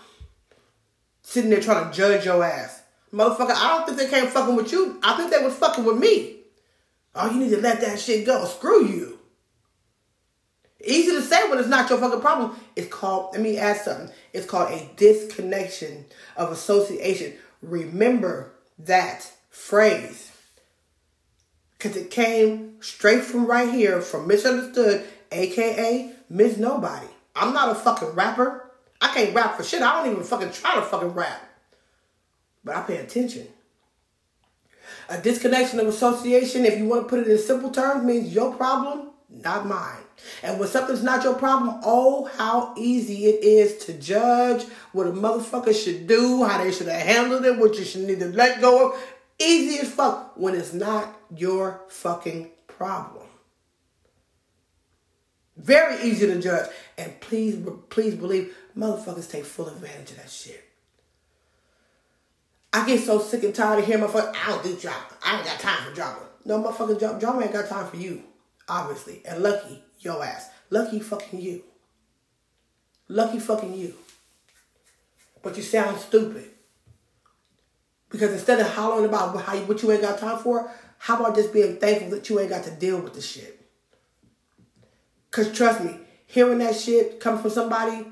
Sitting 1.22 1.52
there 1.52 1.62
trying 1.62 1.90
to 1.90 1.96
judge 1.96 2.26
your 2.26 2.44
ass. 2.44 2.82
Motherfucker, 3.14 3.52
I 3.52 3.78
don't 3.78 3.86
think 3.86 3.98
they 3.98 4.20
came 4.20 4.30
fucking 4.30 4.56
with 4.56 4.72
you. 4.72 5.00
I 5.04 5.16
think 5.16 5.32
they 5.32 5.44
was 5.44 5.54
fucking 5.56 5.84
with 5.84 5.98
me. 5.98 6.38
Oh, 7.14 7.30
you 7.30 7.40
need 7.40 7.50
to 7.50 7.62
let 7.62 7.82
that 7.82 8.00
shit 8.00 8.26
go. 8.26 8.46
Screw 8.46 8.86
you. 8.86 9.20
Easy 10.84 11.12
to 11.12 11.22
say 11.22 11.48
when 11.50 11.60
it's 11.60 11.68
not 11.68 11.90
your 11.90 12.00
fucking 12.00 12.22
problem. 12.22 12.58
It's 12.76 12.88
called, 12.88 13.34
let 13.34 13.42
me 13.42 13.58
add 13.58 13.78
something. 13.78 14.10
It's 14.34 14.48
called 14.48 14.72
a 14.72 14.90
disconnection 14.96 16.06
of 16.36 16.52
association. 16.52 17.34
Remember 17.62 18.54
that 18.80 19.32
phrase. 19.50 20.31
Because 21.82 21.98
it 21.98 22.12
came 22.12 22.80
straight 22.80 23.24
from 23.24 23.48
right 23.48 23.74
here 23.74 24.02
from 24.02 24.28
Misunderstood, 24.28 25.04
aka 25.32 26.12
Miss 26.30 26.58
Nobody. 26.58 27.08
I'm 27.36 27.56
not 27.56 27.70
a 27.70 27.76
fucking 27.76 28.10
rapper. 28.10 28.70
I 29.02 29.08
can't 29.08 29.34
rap 29.34 29.58
for 29.58 29.64
shit. 29.64 29.82
I 29.82 30.04
don't 30.04 30.12
even 30.12 30.24
fucking 30.24 30.52
try 30.52 30.76
to 30.76 30.84
fucking 30.84 31.16
rap. 31.16 31.42
But 32.64 32.76
I 32.76 32.82
pay 32.82 32.98
attention. 32.98 33.48
A 35.10 35.20
disconnection 35.20 35.80
of 35.80 35.88
association, 35.88 36.66
if 36.66 36.78
you 36.78 36.86
want 36.86 37.04
to 37.04 37.10
put 37.10 37.20
it 37.20 37.28
in 37.28 37.40
simple 37.40 37.72
terms, 37.72 38.06
means 38.06 38.32
your 38.32 38.54
problem, 38.54 39.10
not 39.28 39.66
mine. 39.66 40.04
And 40.44 40.60
when 40.60 40.70
something's 40.70 41.02
not 41.02 41.24
your 41.24 41.34
problem, 41.34 41.82
oh, 41.84 42.30
how 42.38 42.76
easy 42.78 43.26
it 43.26 43.44
is 43.44 43.84
to 43.86 43.94
judge 43.94 44.66
what 44.92 45.08
a 45.08 45.12
motherfucker 45.12 45.74
should 45.74 46.06
do, 46.06 46.44
how 46.44 46.64
they 46.64 46.72
should 46.72 46.90
have 46.90 47.02
handled 47.02 47.44
it, 47.46 47.58
what 47.58 47.76
you 47.80 47.86
should 47.86 48.02
need 48.02 48.20
to 48.20 48.28
let 48.28 48.62
go 48.62 48.92
of. 48.92 49.04
Easy 49.42 49.80
as 49.80 49.90
fuck 49.90 50.34
when 50.36 50.54
it's 50.54 50.74
not 50.74 51.18
your 51.36 51.82
fucking 51.90 52.52
problem. 52.68 53.26
Very 55.58 56.02
easy 56.04 56.28
to 56.28 56.40
judge. 56.40 56.70
And 56.98 57.20
please, 57.22 57.58
please 57.90 58.16
believe, 58.16 58.56
motherfuckers 58.78 59.30
take 59.30 59.46
full 59.46 59.68
advantage 59.68 60.12
of 60.12 60.18
that 60.18 60.30
shit. 60.30 60.64
I 62.74 62.86
get 62.86 63.02
so 63.02 63.20
sick 63.20 63.44
and 63.44 63.54
tired 63.54 63.80
of 63.80 63.86
hearing 63.86 64.04
motherfuckers, 64.04 64.34
I 64.36 64.50
don't 64.50 64.64
do 64.64 64.76
drama. 64.78 65.06
I 65.24 65.38
ain't 65.38 65.46
got 65.46 65.60
time 65.60 65.84
for 65.84 65.94
drama. 65.94 66.20
No 66.46 66.64
motherfucking 66.64 67.00
drama. 67.00 67.20
Drama 67.20 67.42
ain't 67.42 67.54
got 67.54 67.68
time 67.68 67.88
for 67.88 67.98
you, 67.98 68.24
obviously. 68.70 69.22
And 69.26 69.42
lucky, 69.42 69.84
your 70.00 70.24
ass. 70.24 70.50
Lucky 70.70 71.00
fucking 71.00 71.42
you. 71.42 71.64
Lucky 73.08 73.40
fucking 73.40 73.74
you. 73.74 73.96
But 75.42 75.58
you 75.58 75.64
sound 75.64 76.00
stupid. 76.00 76.52
Because 78.12 78.34
instead 78.34 78.60
of 78.60 78.70
hollering 78.70 79.06
about 79.06 79.42
how 79.42 79.58
what 79.62 79.82
you 79.82 79.92
ain't 79.92 80.02
got 80.02 80.20
time 80.20 80.38
for, 80.40 80.70
how 80.98 81.20
about 81.20 81.36
just 81.36 81.54
being 81.54 81.78
thankful 81.78 82.12
that 82.12 82.30
you 82.30 82.40
ain't 82.40 82.50
got 82.50 82.64
to 82.66 82.72
deal 82.72 83.00
with 83.00 83.14
the 83.14 83.22
shit? 83.22 83.66
Because 85.30 85.52
trust 85.52 85.84
me, 85.84 85.98
hearing 86.28 86.60
that 86.60 86.76
shit 86.76 87.20
come 87.20 87.42
from 87.42 87.52
somebody 87.52 88.06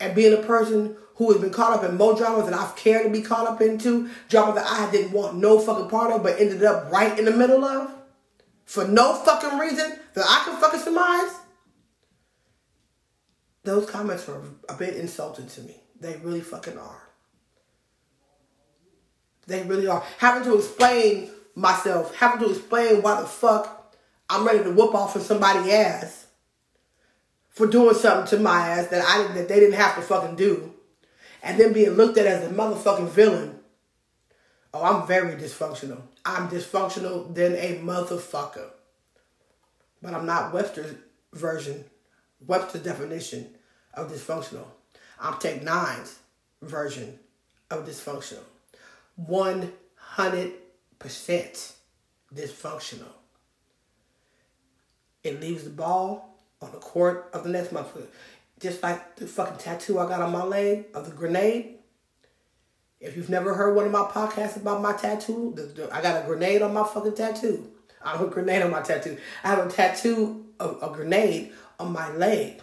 and 0.00 0.14
being 0.14 0.32
a 0.32 0.42
person 0.42 0.96
who 1.16 1.32
has 1.32 1.40
been 1.40 1.50
caught 1.50 1.72
up 1.72 1.88
in 1.88 1.96
more 1.96 2.14
dramas 2.14 2.44
than 2.44 2.54
I've 2.54 2.76
cared 2.76 3.04
to 3.04 3.10
be 3.10 3.22
caught 3.22 3.46
up 3.46 3.60
into, 3.60 4.10
drama 4.28 4.54
that 4.54 4.66
I 4.66 4.90
didn't 4.90 5.12
want 5.12 5.36
no 5.36 5.58
fucking 5.58 5.88
part 5.88 6.12
of, 6.12 6.22
but 6.22 6.40
ended 6.40 6.62
up 6.64 6.90
right 6.90 7.18
in 7.18 7.24
the 7.24 7.30
middle 7.30 7.64
of, 7.64 7.90
for 8.64 8.86
no 8.86 9.14
fucking 9.14 9.58
reason 9.58 9.98
that 10.14 10.24
I 10.26 10.42
can 10.44 10.60
fucking 10.60 10.80
surmise, 10.80 11.38
those 13.64 13.88
comments 13.88 14.26
were 14.26 14.42
a 14.68 14.74
bit 14.74 14.96
insulting 14.96 15.46
to 15.48 15.62
me. 15.62 15.76
They 16.00 16.16
really 16.16 16.40
fucking 16.40 16.76
are. 16.76 17.05
They 19.46 19.62
really 19.62 19.86
are. 19.86 20.02
Having 20.18 20.44
to 20.44 20.58
explain 20.58 21.30
myself, 21.54 22.14
having 22.16 22.46
to 22.46 22.50
explain 22.52 23.02
why 23.02 23.20
the 23.20 23.26
fuck 23.26 23.94
I'm 24.28 24.46
ready 24.46 24.64
to 24.64 24.70
whoop 24.72 24.94
off 24.94 25.16
of 25.16 25.22
somebody's 25.22 25.72
ass 25.72 26.26
for 27.48 27.66
doing 27.66 27.94
something 27.94 28.38
to 28.38 28.42
my 28.42 28.68
ass 28.68 28.88
that 28.88 29.04
I 29.06 29.32
that 29.34 29.48
they 29.48 29.60
didn't 29.60 29.76
have 29.76 29.94
to 29.96 30.02
fucking 30.02 30.36
do, 30.36 30.74
and 31.42 31.58
then 31.58 31.72
being 31.72 31.90
looked 31.90 32.18
at 32.18 32.26
as 32.26 32.44
a 32.44 32.52
motherfucking 32.52 33.08
villain. 33.08 33.60
Oh, 34.74 34.82
I'm 34.82 35.06
very 35.06 35.36
dysfunctional. 35.36 36.02
I'm 36.24 36.48
dysfunctional 36.48 37.34
than 37.34 37.54
a 37.54 37.78
motherfucker. 37.82 38.70
But 40.02 40.12
I'm 40.12 40.26
not 40.26 40.52
Webster's 40.52 40.94
version, 41.32 41.84
Webster's 42.46 42.82
definition 42.82 43.54
of 43.94 44.12
dysfunctional. 44.12 44.66
I'm 45.18 45.38
Tech 45.38 45.62
N9ne's 45.62 46.18
version 46.60 47.18
of 47.70 47.86
dysfunctional. 47.86 48.44
100% 49.20 50.52
dysfunctional. 52.34 53.12
It 55.22 55.40
leaves 55.40 55.64
the 55.64 55.70
ball 55.70 56.38
on 56.60 56.72
the 56.72 56.78
court 56.78 57.30
of 57.32 57.44
the 57.44 57.50
next 57.50 57.72
motherfucker. 57.72 58.06
Just 58.60 58.82
like 58.82 59.16
the 59.16 59.26
fucking 59.26 59.58
tattoo 59.58 59.98
I 59.98 60.08
got 60.08 60.22
on 60.22 60.32
my 60.32 60.44
leg 60.44 60.86
of 60.94 61.04
the 61.04 61.14
grenade. 61.14 61.74
If 63.00 63.16
you've 63.16 63.28
never 63.28 63.54
heard 63.54 63.74
one 63.74 63.84
of 63.84 63.92
my 63.92 64.04
podcasts 64.04 64.56
about 64.56 64.80
my 64.80 64.92
tattoo, 64.92 65.52
the, 65.54 65.62
the, 65.62 65.94
I 65.94 66.00
got 66.00 66.22
a 66.22 66.26
grenade 66.26 66.62
on 66.62 66.72
my 66.72 66.84
fucking 66.84 67.14
tattoo. 67.14 67.70
I 68.02 68.12
have 68.12 68.22
a 68.22 68.28
grenade 68.28 68.62
on 68.62 68.70
my 68.70 68.82
tattoo. 68.82 69.18
I 69.44 69.48
have 69.48 69.66
a 69.66 69.70
tattoo 69.70 70.46
of 70.58 70.78
a 70.82 70.88
grenade 70.94 71.52
on 71.78 71.92
my 71.92 72.10
leg 72.12 72.62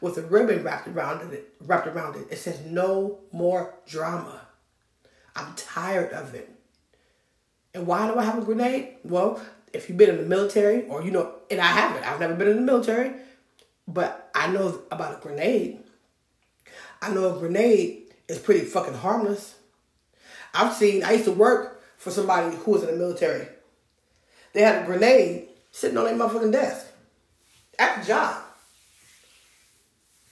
with 0.00 0.18
a 0.18 0.22
ribbon 0.22 0.62
wrapped 0.62 0.88
around 0.88 1.32
it. 1.32 1.54
Wrapped 1.60 1.86
around 1.86 2.16
it. 2.16 2.26
It 2.30 2.36
says 2.36 2.60
no 2.66 3.20
more 3.32 3.74
drama. 3.86 4.40
I'm 5.36 5.54
tired 5.56 6.12
of 6.12 6.34
it. 6.34 6.50
And 7.74 7.86
why 7.86 8.06
do 8.06 8.18
I 8.18 8.24
have 8.24 8.38
a 8.38 8.44
grenade? 8.44 8.96
Well, 9.02 9.40
if 9.72 9.88
you've 9.88 9.98
been 9.98 10.10
in 10.10 10.18
the 10.18 10.22
military, 10.22 10.86
or 10.86 11.02
you 11.02 11.10
know, 11.10 11.34
and 11.50 11.60
I 11.60 11.66
haven't, 11.66 12.04
I've 12.04 12.20
never 12.20 12.34
been 12.34 12.48
in 12.48 12.56
the 12.56 12.62
military, 12.62 13.12
but 13.88 14.30
I 14.34 14.46
know 14.46 14.82
about 14.90 15.18
a 15.18 15.20
grenade. 15.20 15.80
I 17.02 17.12
know 17.12 17.34
a 17.34 17.38
grenade 17.38 18.14
is 18.28 18.38
pretty 18.38 18.64
fucking 18.64 18.94
harmless. 18.94 19.56
I've 20.54 20.74
seen, 20.74 21.02
I 21.02 21.12
used 21.12 21.24
to 21.24 21.32
work 21.32 21.82
for 21.98 22.10
somebody 22.10 22.56
who 22.56 22.70
was 22.70 22.82
in 22.82 22.90
the 22.92 22.96
military. 22.96 23.48
They 24.52 24.62
had 24.62 24.82
a 24.82 24.86
grenade 24.86 25.48
sitting 25.72 25.98
on 25.98 26.04
their 26.04 26.14
motherfucking 26.14 26.52
desk 26.52 26.86
at 27.78 28.00
the 28.00 28.06
job. 28.06 28.42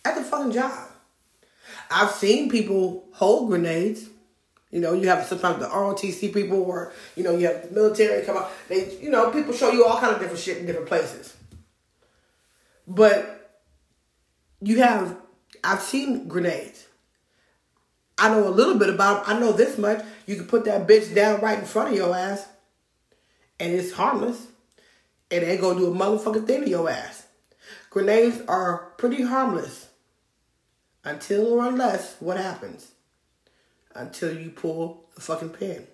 At 0.05 0.15
the 0.15 0.23
fucking 0.23 0.53
job. 0.53 0.89
I've 1.91 2.13
seen 2.13 2.49
people 2.49 3.09
hold 3.13 3.49
grenades 3.49 4.09
you 4.73 4.81
know, 4.81 4.95
you 4.95 5.07
have 5.09 5.27
sometimes 5.27 5.61
the 5.61 5.69
ROTC 5.69 6.33
people, 6.33 6.63
or 6.63 6.93
you 7.15 7.23
know, 7.23 7.37
you 7.37 7.47
have 7.47 7.69
the 7.69 7.75
military 7.75 8.25
come 8.25 8.39
out. 8.39 8.51
They, 8.69 8.97
you 8.99 9.11
know, 9.11 9.31
people 9.31 9.53
show 9.53 9.71
you 9.71 9.85
all 9.85 10.01
kind 10.01 10.15
of 10.15 10.19
different 10.19 10.41
shit 10.41 10.57
in 10.57 10.67
different 10.67 10.89
places. 10.89 11.37
But 12.89 13.61
you 14.63 14.81
have, 14.83 15.17
I've 15.63 15.83
seen 15.83 16.27
grenades. 16.27 16.87
I 18.17 18.31
know 18.31 18.49
a 18.49 18.51
little 18.51 18.79
bit 18.79 18.89
about. 18.89 19.29
I 19.29 19.39
know 19.39 19.53
this 19.53 19.77
much. 19.77 20.03
You 20.27 20.37
can 20.37 20.47
put 20.47 20.65
that 20.65 20.89
bitch 20.89 21.15
down 21.15 21.41
right 21.41 21.59
in 21.59 21.67
front 21.67 21.91
of 21.91 21.95
your 21.95 22.17
ass, 22.17 22.49
and 23.61 23.75
it's 23.75 23.93
harmless. 23.93 24.47
It 25.29 25.43
ain't 25.43 25.61
gonna 25.61 25.79
do 25.79 25.93
a 25.93 25.95
motherfucking 25.95 26.47
thing 26.47 26.63
to 26.63 26.71
your 26.71 26.89
ass. 26.89 27.27
Grenades 27.91 28.41
are 28.49 28.93
pretty 28.97 29.23
harmless 29.23 29.89
until 31.05 31.47
or 31.49 31.67
unless 31.67 32.17
what 32.21 32.39
happens 32.39 32.92
until 33.95 34.37
you 34.37 34.51
pull 34.51 35.05
the 35.15 35.21
fucking 35.21 35.51
pin. 35.51 35.87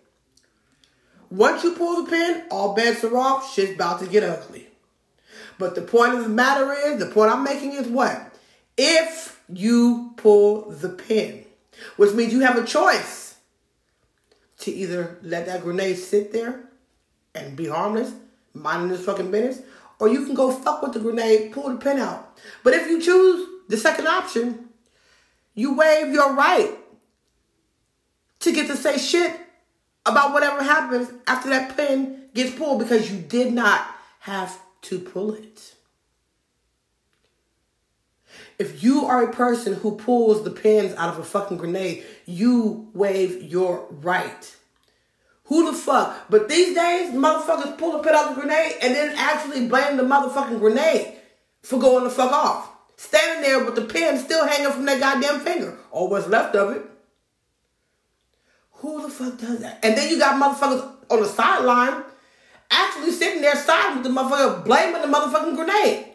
Once 1.31 1.63
you 1.63 1.73
pull 1.73 2.03
the 2.03 2.11
pin, 2.11 2.45
all 2.51 2.75
bets 2.75 3.05
are 3.05 3.17
off. 3.17 3.53
Shit's 3.53 3.75
about 3.75 4.01
to 4.01 4.07
get 4.07 4.23
ugly. 4.23 4.69
But 5.59 5.75
the 5.75 5.83
point 5.83 6.15
of 6.15 6.23
the 6.23 6.29
matter 6.29 6.73
is, 6.73 6.99
the 6.99 7.07
point 7.07 7.33
I'm 7.33 7.45
making 7.45 7.73
is 7.73 7.87
what? 7.87 8.35
If 8.77 9.43
you 9.49 10.15
pull 10.17 10.71
the 10.71 10.89
pin, 10.89 11.45
which 11.97 12.15
means 12.15 12.33
you 12.33 12.41
have 12.41 12.57
a 12.57 12.65
choice 12.65 13.37
to 14.61 14.73
either 14.73 15.19
let 15.23 15.47
that 15.47 15.63
grenade 15.63 15.99
sit 15.99 16.33
there 16.33 16.65
and 17.35 17.57
be 17.57 17.67
harmless, 17.67 18.13
minding 18.55 18.89
this 18.89 19.05
fucking 19.05 19.31
business, 19.31 19.65
or 20.01 20.09
you 20.09 20.25
can 20.25 20.35
go 20.35 20.51
fuck 20.51 20.83
with 20.83 20.93
the 20.93 21.01
grenade, 21.01 21.53
pull 21.53 21.69
the 21.69 21.77
pin 21.77 21.99
out. 21.99 22.39
But 22.63 22.75
if 22.75 22.89
you 22.89 23.01
choose 23.01 23.49
the 23.69 23.77
second 23.77 24.07
option, 24.07 24.69
you 25.55 25.75
waive 25.75 26.13
your 26.13 26.35
right 26.35 26.78
to 28.41 28.53
get 28.53 28.67
to 28.69 28.77
say 28.77 28.99
shit 28.99 29.39
about 30.07 30.33
whatever 30.33 30.63
happens 30.63 31.11
after 31.27 31.51
that 31.51 31.77
pin 31.77 32.25
gets 32.35 32.55
pulled 32.55 32.79
because 32.79 33.11
you 33.11 33.19
did 33.19 33.53
not 33.53 33.87
have 34.21 34.59
to 34.83 34.99
pull 34.99 35.35
it. 35.35 35.75
If 38.59 38.83
you 38.83 39.05
are 39.05 39.23
a 39.23 39.33
person 39.33 39.75
who 39.75 39.97
pulls 39.97 40.43
the 40.43 40.51
pins 40.51 40.95
out 40.97 41.11
of 41.11 41.19
a 41.19 41.25
fucking 41.25 41.59
grenade, 41.59 42.05
you 42.27 42.89
waive 42.93 43.43
your 43.43 43.87
right. 43.91 44.57
Who 45.45 45.71
the 45.71 45.77
fuck? 45.77 46.29
But 46.29 46.49
these 46.49 46.75
days, 46.75 47.15
motherfuckers 47.15 47.79
pull 47.79 47.93
the 47.93 47.99
pin 48.01 48.15
out 48.15 48.31
of 48.31 48.35
the 48.35 48.43
grenade 48.43 48.75
and 48.83 48.95
then 48.95 49.15
actually 49.17 49.67
blame 49.67 49.97
the 49.97 50.03
motherfucking 50.03 50.59
grenade 50.59 51.15
for 51.63 51.79
going 51.79 52.05
the 52.05 52.11
fuck 52.11 52.33
off. 52.33 52.71
Standing 52.97 53.43
there 53.43 53.65
with 53.65 53.77
the 53.77 53.83
pin 53.83 54.19
still 54.19 54.47
hanging 54.47 54.73
from 54.73 54.85
that 54.87 54.99
goddamn 54.99 55.41
finger, 55.41 55.79
or 55.93 56.09
what's 56.09 56.27
left 56.27 56.57
of 56.57 56.77
it. 56.77 56.83
Who 58.79 59.03
the 59.03 59.09
fuck 59.09 59.39
does 59.39 59.61
that? 59.61 59.81
And 59.85 59.97
then 59.97 60.09
you 60.09 60.19
got 60.19 60.41
motherfuckers 60.41 60.89
on 61.11 61.21
the 61.21 61.29
sideline 61.29 62.05
actually 62.71 63.13
sitting 63.13 63.43
there 63.43 63.57
siding 63.57 64.03
with 64.03 64.05
the 64.05 64.21
motherfucker, 64.21 64.65
blaming 64.65 65.03
the 65.03 65.09
motherfucking 65.09 65.57
grenade. 65.57 66.07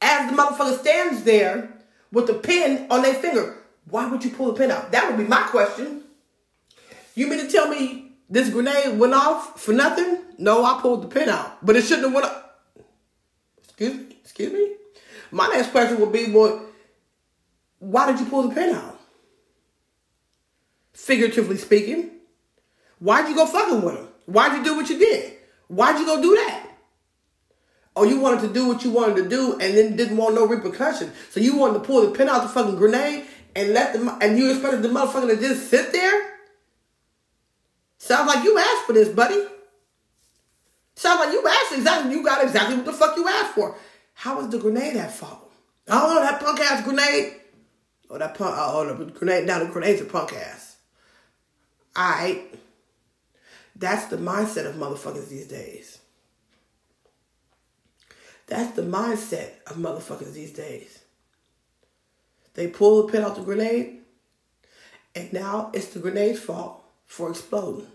As 0.00 0.30
the 0.30 0.36
motherfucker 0.36 0.78
stands 0.78 1.24
there 1.24 1.72
with 2.12 2.26
the 2.26 2.34
pin 2.34 2.86
on 2.90 3.02
their 3.02 3.14
finger. 3.14 3.58
Why 3.88 4.06
would 4.06 4.24
you 4.24 4.30
pull 4.30 4.46
the 4.46 4.52
pin 4.52 4.70
out? 4.70 4.92
That 4.92 5.08
would 5.08 5.18
be 5.18 5.28
my 5.28 5.42
question. 5.42 6.02
You 7.14 7.28
mean 7.28 7.40
to 7.40 7.50
tell 7.50 7.68
me 7.68 8.12
this 8.28 8.50
grenade 8.50 8.98
went 8.98 9.14
off 9.14 9.60
for 9.60 9.72
nothing? 9.72 10.18
No, 10.38 10.64
I 10.64 10.80
pulled 10.80 11.02
the 11.02 11.08
pin 11.08 11.28
out. 11.28 11.64
But 11.64 11.76
it 11.76 11.82
shouldn't 11.82 12.04
have 12.04 12.12
went 12.14 12.26
off. 12.26 12.44
Excuse 13.64 13.94
me? 13.94 14.16
Excuse 14.22 14.52
me? 14.52 14.74
My 15.30 15.48
next 15.48 15.70
question 15.70 15.98
would 16.00 16.12
be, 16.12 16.30
well, 16.30 16.66
why 17.78 18.10
did 18.10 18.20
you 18.20 18.26
pull 18.26 18.48
the 18.48 18.54
pin 18.54 18.74
out? 18.74 18.95
Figuratively 20.96 21.58
speaking. 21.58 22.10
Why'd 23.00 23.28
you 23.28 23.34
go 23.34 23.44
fucking 23.44 23.82
with 23.82 23.96
him? 23.96 24.08
Why'd 24.24 24.56
you 24.56 24.64
do 24.64 24.76
what 24.76 24.88
you 24.88 24.98
did? 24.98 25.34
Why'd 25.68 25.98
you 26.00 26.06
go 26.06 26.22
do 26.22 26.34
that? 26.34 26.70
Oh, 27.94 28.04
you 28.04 28.18
wanted 28.18 28.40
to 28.48 28.52
do 28.52 28.66
what 28.66 28.82
you 28.82 28.90
wanted 28.90 29.16
to 29.16 29.28
do 29.28 29.52
and 29.52 29.76
then 29.76 29.94
didn't 29.94 30.16
want 30.16 30.34
no 30.34 30.46
repercussion. 30.46 31.12
So 31.30 31.38
you 31.38 31.54
wanted 31.58 31.74
to 31.74 31.80
pull 31.80 32.00
the 32.00 32.16
pin 32.16 32.30
out 32.30 32.42
the 32.42 32.48
fucking 32.48 32.76
grenade 32.76 33.26
and 33.54 33.74
let 33.74 33.92
them 33.92 34.08
and 34.22 34.38
you 34.38 34.50
expected 34.50 34.80
the 34.80 34.88
motherfucker 34.88 35.28
to 35.28 35.36
just 35.36 35.68
sit 35.68 35.92
there? 35.92 36.32
Sounds 37.98 38.34
like 38.34 38.42
you 38.42 38.56
asked 38.56 38.86
for 38.86 38.94
this, 38.94 39.10
buddy. 39.10 39.46
Sounds 40.94 41.20
like 41.20 41.32
you 41.32 41.46
asked 41.46 41.74
exactly 41.74 42.12
you 42.12 42.24
got 42.24 42.42
exactly 42.42 42.74
what 42.74 42.86
the 42.86 42.92
fuck 42.94 43.16
you 43.18 43.28
asked 43.28 43.54
for. 43.54 43.76
How 44.14 44.38
was 44.38 44.48
the 44.48 44.58
grenade 44.58 44.96
at 44.96 45.12
fault? 45.12 45.52
Oh 45.88 46.14
no, 46.14 46.22
that 46.22 46.40
punk 46.40 46.58
ass 46.60 46.82
grenade. 46.82 47.34
Oh 48.08 48.16
that 48.16 48.34
punk 48.34 48.54
oh 48.56 48.94
the 48.94 49.04
grenade 49.04 49.46
now 49.46 49.58
the 49.58 49.66
grenade's 49.66 50.00
a 50.00 50.06
punk 50.06 50.32
ass. 50.32 50.65
Alright. 51.96 52.54
That's 53.74 54.06
the 54.06 54.16
mindset 54.16 54.66
of 54.66 54.76
motherfuckers 54.76 55.28
these 55.28 55.46
days. 55.46 55.98
That's 58.46 58.74
the 58.76 58.82
mindset 58.82 59.50
of 59.66 59.76
motherfuckers 59.76 60.32
these 60.32 60.52
days. 60.52 61.00
They 62.54 62.68
pull 62.68 63.02
the 63.06 63.12
pin 63.12 63.22
out 63.22 63.36
the 63.36 63.42
grenade, 63.42 64.00
and 65.14 65.32
now 65.32 65.70
it's 65.74 65.88
the 65.88 65.98
grenade's 65.98 66.40
fault 66.40 66.82
for 67.06 67.30
exploding. 67.30 67.88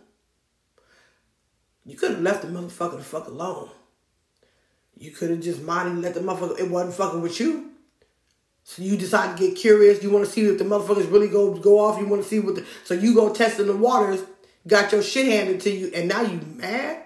You 1.86 1.98
could 1.98 2.12
have 2.12 2.22
left 2.22 2.44
the 2.44 2.48
motherfucker 2.48 2.98
the 2.98 3.04
fuck 3.04 3.28
alone. 3.28 3.70
You 4.98 5.12
could 5.12 5.32
have 5.32 5.42
just 5.42 5.64
minded 5.64 5.94
and 5.94 6.02
let 6.04 6.14
the 6.14 6.20
motherfucker, 6.20 6.60
it 6.60 6.70
wasn't 6.70 6.94
fucking 6.94 7.22
with 7.22 7.40
you. 7.40 7.71
So 8.63 8.84
you 8.84 8.97
decide 8.97 9.38
to 9.38 9.47
get 9.47 9.58
curious. 9.58 10.04
You 10.04 10.12
want 10.12 10.26
to 10.26 10.32
see 10.32 10.41
if 10.41 10.58
the 10.58 10.63
motherfuckers 10.63 11.12
really 11.12 11.28
go 11.28 11.54
go 11.54 11.80
off. 11.80 12.00
You 12.00 12.08
want 12.08 12.24
to 12.24 12.28
see 12.28 12.39
what 12.39 12.56
the, 12.56 12.65
so 12.84 12.93
you 12.93 13.13
go 13.13 13.34
testing 13.34 13.67
the 13.67 13.76
waters, 13.76 14.24
got 14.67 14.91
your 14.91 15.02
shit 15.02 15.28
handed 15.28 15.62
to 15.62 15.71
you, 15.71 15.91
and 15.93 16.08
now 16.08 16.21
you 16.21 16.39
mad? 16.58 17.04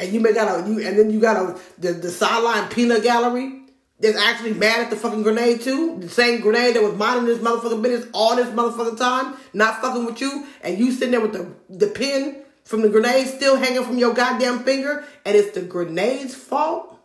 and 0.00 0.12
you 0.12 0.20
may 0.20 0.32
got 0.32 0.66
a 0.66 0.68
you 0.68 0.80
and 0.86 0.98
then 0.98 1.10
you 1.10 1.20
got 1.20 1.36
a 1.36 1.60
the, 1.78 1.92
the 1.92 2.10
sideline 2.10 2.68
peanut 2.68 3.02
gallery 3.02 3.62
that's 4.00 4.16
actually 4.16 4.54
mad 4.54 4.80
at 4.80 4.90
the 4.90 4.96
fucking 4.96 5.22
grenade 5.22 5.60
too. 5.60 5.98
The 6.00 6.08
same 6.08 6.40
grenade 6.40 6.74
that 6.74 6.82
was 6.82 6.94
minding 6.94 7.26
this 7.26 7.38
motherfucking 7.38 7.82
business 7.82 8.10
all 8.14 8.34
this 8.34 8.48
motherfucking 8.48 8.96
time, 8.98 9.36
not 9.52 9.82
fucking 9.82 10.06
with 10.06 10.20
you, 10.20 10.46
and 10.62 10.78
you 10.78 10.90
sitting 10.90 11.10
there 11.10 11.20
with 11.20 11.34
the 11.34 11.48
the 11.68 11.88
pin 11.88 12.42
from 12.64 12.82
the 12.82 12.88
grenade 12.88 13.26
still 13.26 13.56
hanging 13.56 13.84
from 13.84 13.98
your 13.98 14.14
goddamn 14.14 14.60
finger, 14.60 15.04
and 15.24 15.36
it's 15.36 15.54
the 15.54 15.62
grenade's 15.62 16.34
fault. 16.34 16.98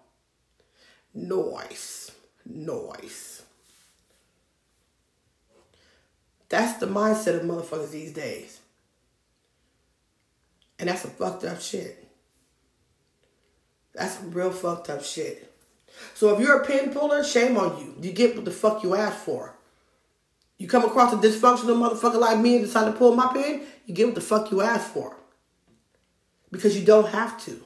Noise, 1.13 2.11
noise. 2.45 3.34
That's 6.49 6.79
the 6.79 6.87
mindset 6.87 7.35
of 7.35 7.41
motherfuckers 7.41 7.91
these 7.91 8.13
days. 8.13 8.59
And 10.77 10.89
that's 10.89 11.01
some 11.01 11.11
fucked 11.11 11.43
up 11.43 11.61
shit. 11.61 12.07
That's 13.93 14.17
some 14.17 14.31
real 14.31 14.51
fucked 14.51 14.89
up 14.89 15.03
shit. 15.03 15.51
So 16.13 16.33
if 16.33 16.41
you're 16.41 16.61
a 16.61 16.65
pin 16.65 16.91
puller, 16.91 17.23
shame 17.23 17.57
on 17.57 17.79
you. 17.79 17.95
You 18.01 18.11
get 18.11 18.35
what 18.35 18.45
the 18.45 18.51
fuck 18.51 18.83
you 18.83 18.95
asked 18.95 19.19
for. 19.19 19.55
You 20.57 20.67
come 20.67 20.85
across 20.85 21.13
a 21.13 21.17
dysfunctional 21.17 21.77
motherfucker 21.77 22.19
like 22.19 22.39
me 22.39 22.57
and 22.57 22.65
decide 22.65 22.85
to 22.85 22.97
pull 22.97 23.15
my 23.15 23.31
pin, 23.33 23.61
you 23.85 23.93
get 23.93 24.07
what 24.07 24.15
the 24.15 24.21
fuck 24.21 24.51
you 24.51 24.61
asked 24.61 24.93
for. 24.93 25.15
Because 26.51 26.77
you 26.77 26.85
don't 26.85 27.09
have 27.09 27.43
to. 27.45 27.63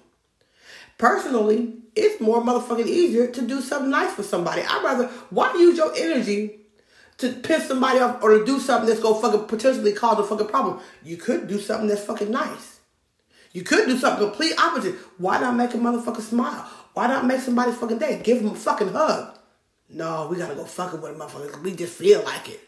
Personally, 0.98 1.74
it's 1.96 2.20
more 2.20 2.42
motherfucking 2.42 2.88
easier 2.88 3.28
to 3.28 3.42
do 3.42 3.62
something 3.62 3.92
nice 3.92 4.14
for 4.14 4.24
somebody. 4.24 4.62
I'd 4.62 4.84
rather, 4.84 5.08
why 5.30 5.54
use 5.54 5.78
your 5.78 5.94
energy 5.96 6.59
to 7.20 7.34
piss 7.34 7.68
somebody 7.68 8.00
off 8.00 8.24
or 8.24 8.38
to 8.38 8.46
do 8.46 8.60
something 8.60 8.88
that's 8.90 9.02
gonna 9.02 9.20
fucking 9.20 9.46
potentially 9.46 9.94
cause 9.94 10.20
a 10.20 10.24
fucking 10.24 10.48
problem? 10.48 10.80
You 11.04 11.18
could 11.18 11.48
do 11.48 11.60
something 11.60 11.88
that's 11.88 12.04
fucking 12.04 12.32
nice. 12.32 12.80
You 13.52 13.64
could 13.64 13.88
do 13.88 13.98
something 13.98 14.28
complete 14.28 14.60
opposite. 14.60 14.96
Why 15.18 15.40
not 15.40 15.56
make 15.56 15.74
a 15.74 15.78
motherfucker 15.78 16.22
smile? 16.22 16.70
Why 16.94 17.08
not 17.08 17.26
make 17.26 17.42
somebody's 17.42 17.78
fucking 17.78 17.98
day? 17.98 18.22
Give 18.24 18.42
them 18.42 18.52
a 18.52 18.56
fucking 18.56 18.90
hug. 18.90 19.38
No, 19.90 20.28
we 20.30 20.38
gotta 20.38 20.56
go 20.56 20.66
fucking 20.66 21.02
with 21.02 21.12
a 21.12 21.16
motherfucker. 21.16 21.62
We 21.62 21.76
just 21.76 21.94
feel 21.94 22.24
like 22.24 22.50
it. 22.50 22.60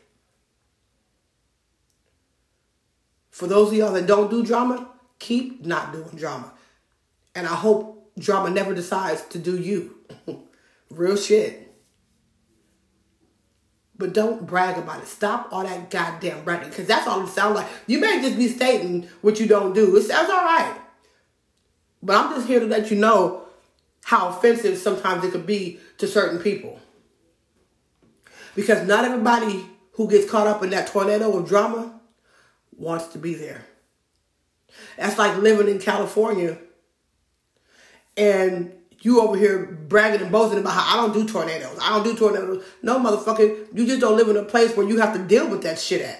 For 3.30 3.48
those 3.48 3.70
of 3.70 3.74
y'all 3.76 3.94
that 3.94 4.08
don't 4.08 4.30
do 4.30 4.44
drama, 4.44 4.90
keep 5.20 5.66
not 5.66 5.94
doing 5.94 6.10
drama. 6.16 6.52
And 7.36 7.48
I 7.48 7.56
hope 7.56 8.12
drama 8.18 8.50
never 8.50 8.74
decides 8.74 9.22
to 9.28 9.40
do 9.40 9.58
you. 9.58 9.98
Real 10.90 11.16
shit. 11.16 11.70
But 14.02 14.14
don't 14.14 14.48
brag 14.48 14.80
about 14.80 15.04
it. 15.04 15.08
Stop 15.08 15.50
all 15.52 15.62
that 15.62 15.92
goddamn 15.92 16.44
bragging, 16.44 16.70
because 16.70 16.88
that's 16.88 17.06
all 17.06 17.22
it 17.22 17.28
sounds 17.28 17.54
like. 17.54 17.68
You 17.86 18.00
may 18.00 18.20
just 18.20 18.36
be 18.36 18.48
stating 18.48 19.08
what 19.22 19.40
you 19.40 19.46
don't 19.46 19.74
do. 19.74 19.96
It 19.96 20.02
sounds 20.02 20.28
all 20.28 20.44
right. 20.44 20.76
But 22.02 22.18
I'm 22.18 22.34
just 22.34 22.48
here 22.48 22.60
to 22.60 22.66
let 22.66 22.90
you 22.90 22.98
know 22.98 23.44
how 24.04 24.30
offensive 24.30 24.80
sometimes 24.80 25.24
it 25.24 25.32
could 25.32 25.46
be 25.46 25.80
to 26.00 26.08
certain 26.08 26.40
people. 26.40 26.80
Because 28.56 28.88
not 28.88 29.06
everybody 29.06 29.68
who 29.92 30.10
gets 30.10 30.28
caught 30.28 30.48
up 30.48 30.64
in 30.64 30.72
that 30.72 30.88
tornado 30.88 31.38
of 31.38 31.48
drama 31.48 32.02
wants 32.76 33.06
to 33.10 33.20
be 33.20 33.36
there. 33.36 33.64
That's 34.98 35.20
like 35.20 35.38
living 35.38 35.68
in 35.68 35.78
California 35.78 36.58
and 38.18 38.74
you 39.02 39.22
over 39.22 39.36
here 39.36 39.66
bragging 39.88 40.22
and 40.22 40.32
boasting 40.32 40.60
about 40.60 40.74
how 40.74 41.00
I 41.00 41.02
don't 41.02 41.14
do 41.14 41.32
tornadoes. 41.32 41.78
I 41.82 41.90
don't 41.90 42.04
do 42.04 42.16
tornadoes. 42.16 42.64
No, 42.82 43.00
motherfucker, 43.00 43.68
you 43.74 43.86
just 43.86 44.00
don't 44.00 44.16
live 44.16 44.30
in 44.30 44.38
a 44.38 44.44
place 44.44 44.76
where 44.76 44.88
you 44.88 44.98
have 45.00 45.14
to 45.14 45.24
deal 45.24 45.50
with 45.50 45.64
that 45.64 45.80
shit 45.80 46.02
at. 46.02 46.20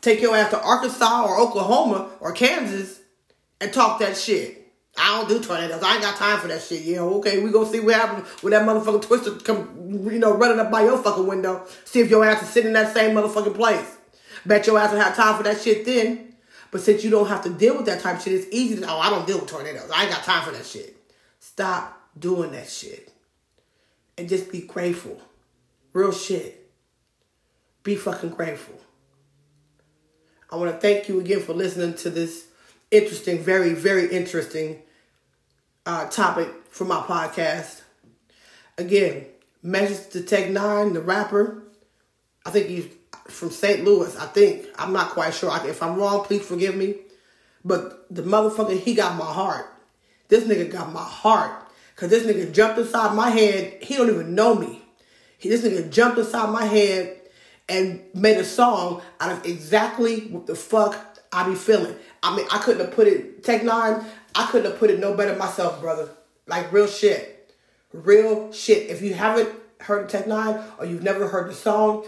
Take 0.00 0.20
your 0.20 0.36
ass 0.36 0.50
to 0.50 0.62
Arkansas 0.62 1.24
or 1.24 1.38
Oklahoma 1.40 2.10
or 2.20 2.32
Kansas 2.32 3.00
and 3.60 3.72
talk 3.72 4.00
that 4.00 4.16
shit. 4.16 4.62
I 4.98 5.18
don't 5.18 5.28
do 5.28 5.46
tornadoes. 5.46 5.82
I 5.82 5.94
ain't 5.94 6.02
got 6.02 6.16
time 6.16 6.38
for 6.38 6.48
that 6.48 6.62
shit. 6.62 6.82
Yeah, 6.82 7.00
okay, 7.00 7.42
we 7.42 7.50
gonna 7.50 7.68
see 7.68 7.80
what 7.80 7.94
happens 7.94 8.26
when 8.42 8.52
that 8.52 8.62
motherfucking 8.62 9.02
twister 9.02 9.32
come, 9.32 10.08
you 10.10 10.18
know, 10.18 10.34
running 10.34 10.58
up 10.58 10.70
by 10.70 10.82
your 10.82 10.96
fucking 10.96 11.26
window. 11.26 11.66
See 11.84 12.00
if 12.00 12.08
your 12.08 12.24
ass 12.24 12.42
is 12.42 12.48
sitting 12.48 12.68
in 12.68 12.74
that 12.74 12.94
same 12.94 13.14
motherfucking 13.14 13.54
place. 13.54 13.96
Bet 14.46 14.66
your 14.66 14.78
ass 14.78 14.92
will 14.92 15.00
have 15.00 15.16
time 15.16 15.36
for 15.36 15.42
that 15.42 15.60
shit 15.60 15.84
then. 15.84 16.34
But 16.70 16.80
since 16.80 17.04
you 17.04 17.10
don't 17.10 17.28
have 17.28 17.42
to 17.44 17.50
deal 17.50 17.76
with 17.76 17.86
that 17.86 18.00
type 18.00 18.16
of 18.16 18.22
shit, 18.22 18.32
it's 18.34 18.46
easy 18.52 18.76
to, 18.76 18.88
oh, 18.88 18.98
I 18.98 19.10
don't 19.10 19.26
deal 19.26 19.38
with 19.38 19.48
tornadoes. 19.48 19.90
I 19.92 20.04
ain't 20.04 20.12
got 20.12 20.24
time 20.24 20.44
for 20.44 20.52
that 20.52 20.64
shit. 20.64 20.95
Stop 21.56 22.10
doing 22.18 22.52
that 22.52 22.68
shit. 22.68 23.10
And 24.18 24.28
just 24.28 24.52
be 24.52 24.60
grateful. 24.60 25.18
Real 25.94 26.12
shit. 26.12 26.70
Be 27.82 27.96
fucking 27.96 28.30
grateful. 28.30 28.78
I 30.52 30.56
want 30.56 30.70
to 30.70 30.76
thank 30.76 31.08
you 31.08 31.18
again 31.18 31.40
for 31.40 31.54
listening 31.54 31.94
to 31.94 32.10
this 32.10 32.48
interesting, 32.90 33.38
very, 33.38 33.72
very 33.72 34.06
interesting 34.08 34.82
uh, 35.86 36.06
topic 36.10 36.48
for 36.68 36.84
my 36.84 37.00
podcast. 37.00 37.80
Again, 38.76 39.24
message 39.62 40.12
to 40.12 40.20
Tech 40.24 40.50
N9ne, 40.50 40.92
the 40.92 41.00
rapper. 41.00 41.62
I 42.44 42.50
think 42.50 42.66
he's 42.66 42.88
from 43.28 43.48
St. 43.50 43.82
Louis. 43.82 44.14
I 44.18 44.26
think 44.26 44.66
I'm 44.78 44.92
not 44.92 45.12
quite 45.12 45.32
sure. 45.32 45.50
If 45.66 45.82
I'm 45.82 45.96
wrong, 45.96 46.22
please 46.22 46.44
forgive 46.44 46.76
me. 46.76 46.96
But 47.64 48.14
the 48.14 48.22
motherfucker, 48.22 48.78
he 48.78 48.94
got 48.94 49.16
my 49.16 49.24
heart. 49.24 49.72
This 50.28 50.44
nigga 50.44 50.70
got 50.70 50.92
my 50.92 51.02
heart. 51.02 51.52
Cause 51.96 52.10
this 52.10 52.26
nigga 52.26 52.52
jumped 52.52 52.78
inside 52.78 53.14
my 53.14 53.30
head. 53.30 53.82
He 53.82 53.96
don't 53.96 54.10
even 54.10 54.34
know 54.34 54.54
me. 54.54 54.82
He, 55.38 55.48
this 55.48 55.62
nigga 55.62 55.90
jumped 55.90 56.18
inside 56.18 56.50
my 56.50 56.64
head 56.64 57.16
and 57.68 58.02
made 58.14 58.36
a 58.36 58.44
song 58.44 59.02
out 59.20 59.32
of 59.32 59.46
exactly 59.46 60.20
what 60.26 60.46
the 60.46 60.54
fuck 60.54 60.94
I 61.32 61.48
be 61.48 61.54
feeling. 61.54 61.96
I 62.22 62.36
mean, 62.36 62.46
I 62.50 62.58
couldn't 62.58 62.84
have 62.84 62.94
put 62.94 63.06
it 63.06 63.42
Tech 63.44 63.62
N9ne. 63.62 64.04
I 64.34 64.46
couldn't 64.46 64.70
have 64.70 64.78
put 64.78 64.90
it 64.90 64.98
no 64.98 65.14
better 65.14 65.36
myself, 65.36 65.80
brother. 65.80 66.10
Like 66.46 66.72
real 66.72 66.86
shit, 66.86 67.54
real 67.92 68.52
shit. 68.52 68.90
If 68.90 69.02
you 69.02 69.14
haven't 69.14 69.48
heard 69.80 70.08
Tech 70.08 70.26
N9ne 70.26 70.64
or 70.78 70.86
you've 70.86 71.02
never 71.02 71.26
heard 71.28 71.50
the 71.50 71.54
song, 71.54 72.06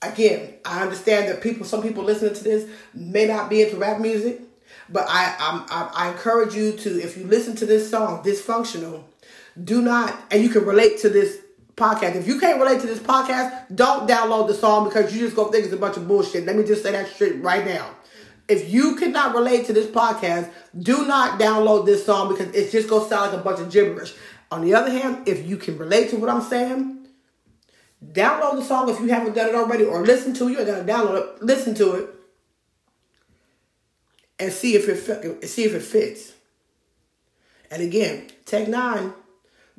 again, 0.00 0.54
I 0.64 0.82
understand 0.82 1.28
that 1.28 1.42
people, 1.42 1.66
some 1.66 1.82
people 1.82 2.04
listening 2.04 2.34
to 2.34 2.44
this 2.44 2.68
may 2.94 3.26
not 3.26 3.50
be 3.50 3.62
into 3.62 3.76
rap 3.76 4.00
music, 4.00 4.40
but 4.88 5.04
I, 5.08 5.34
I, 5.38 5.90
I 5.94 6.10
encourage 6.10 6.54
you 6.54 6.72
to, 6.72 7.02
if 7.02 7.16
you 7.16 7.24
listen 7.24 7.54
to 7.56 7.66
this 7.66 7.90
song, 7.90 8.22
Dysfunctional, 8.22 9.04
do 9.62 9.82
not, 9.82 10.16
and 10.30 10.42
you 10.42 10.48
can 10.48 10.64
relate 10.64 10.98
to 10.98 11.08
this 11.08 11.38
podcast. 11.78 12.16
If 12.16 12.26
you 12.26 12.38
can't 12.38 12.60
relate 12.60 12.80
to 12.82 12.86
this 12.86 12.98
podcast, 12.98 13.74
don't 13.74 14.08
download 14.08 14.48
the 14.48 14.54
song 14.54 14.84
because 14.84 15.14
you 15.14 15.20
just 15.20 15.36
gonna 15.36 15.50
think 15.50 15.64
it's 15.64 15.72
a 15.72 15.78
bunch 15.78 15.96
of 15.96 16.06
bullshit. 16.06 16.44
Let 16.44 16.56
me 16.56 16.64
just 16.64 16.82
say 16.82 16.92
that 16.92 17.08
straight 17.08 17.40
right 17.42 17.64
now. 17.64 17.90
If 18.48 18.72
you 18.72 18.96
cannot 18.96 19.34
relate 19.34 19.66
to 19.66 19.72
this 19.72 19.86
podcast, 19.86 20.50
do 20.78 21.06
not 21.06 21.38
download 21.38 21.86
this 21.86 22.04
song 22.04 22.28
because 22.28 22.54
it's 22.54 22.72
just 22.72 22.88
gonna 22.88 23.08
sound 23.08 23.32
like 23.32 23.40
a 23.40 23.44
bunch 23.44 23.60
of 23.60 23.70
gibberish. 23.70 24.14
On 24.50 24.62
the 24.62 24.74
other 24.74 24.90
hand, 24.90 25.28
if 25.28 25.46
you 25.46 25.56
can 25.56 25.78
relate 25.78 26.10
to 26.10 26.16
what 26.16 26.30
I'm 26.30 26.40
saying, 26.40 27.06
download 28.12 28.56
the 28.56 28.64
song 28.64 28.88
if 28.88 28.98
you 29.00 29.08
haven't 29.08 29.34
done 29.34 29.48
it 29.48 29.54
already, 29.54 29.84
or 29.84 30.04
listen 30.04 30.32
to 30.34 30.48
it. 30.48 30.50
You 30.52 30.64
gotta 30.64 30.84
download 30.84 31.36
it, 31.36 31.42
listen 31.42 31.74
to 31.74 31.94
it, 31.94 32.10
and 34.38 34.52
see 34.52 34.74
if 34.74 34.88
it 34.88 35.48
see 35.48 35.64
if 35.64 35.74
it 35.74 35.82
fits. 35.82 36.32
And 37.70 37.82
again, 37.82 38.28
Tech 38.44 38.66
N9ne 38.66 39.12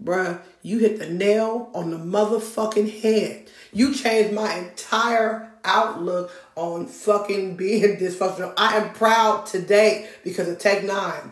bruh, 0.03 0.39
you 0.61 0.79
hit 0.79 0.99
the 0.99 1.09
nail 1.09 1.69
on 1.73 1.91
the 1.91 1.97
motherfucking 1.97 3.01
head. 3.01 3.49
You 3.73 3.93
changed 3.93 4.33
my 4.33 4.53
entire 4.55 5.51
outlook 5.63 6.31
on 6.55 6.87
fucking 6.87 7.55
being 7.55 7.97
dysfunctional. 7.99 8.53
I 8.57 8.77
am 8.77 8.93
proud 8.93 9.45
today 9.45 10.09
because 10.23 10.47
of 10.47 10.57
Tech 10.59 10.83
N9ne 10.83 11.31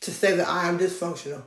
to 0.00 0.10
say 0.10 0.36
that 0.36 0.48
I 0.48 0.68
am 0.68 0.78
dysfunctional. 0.78 1.42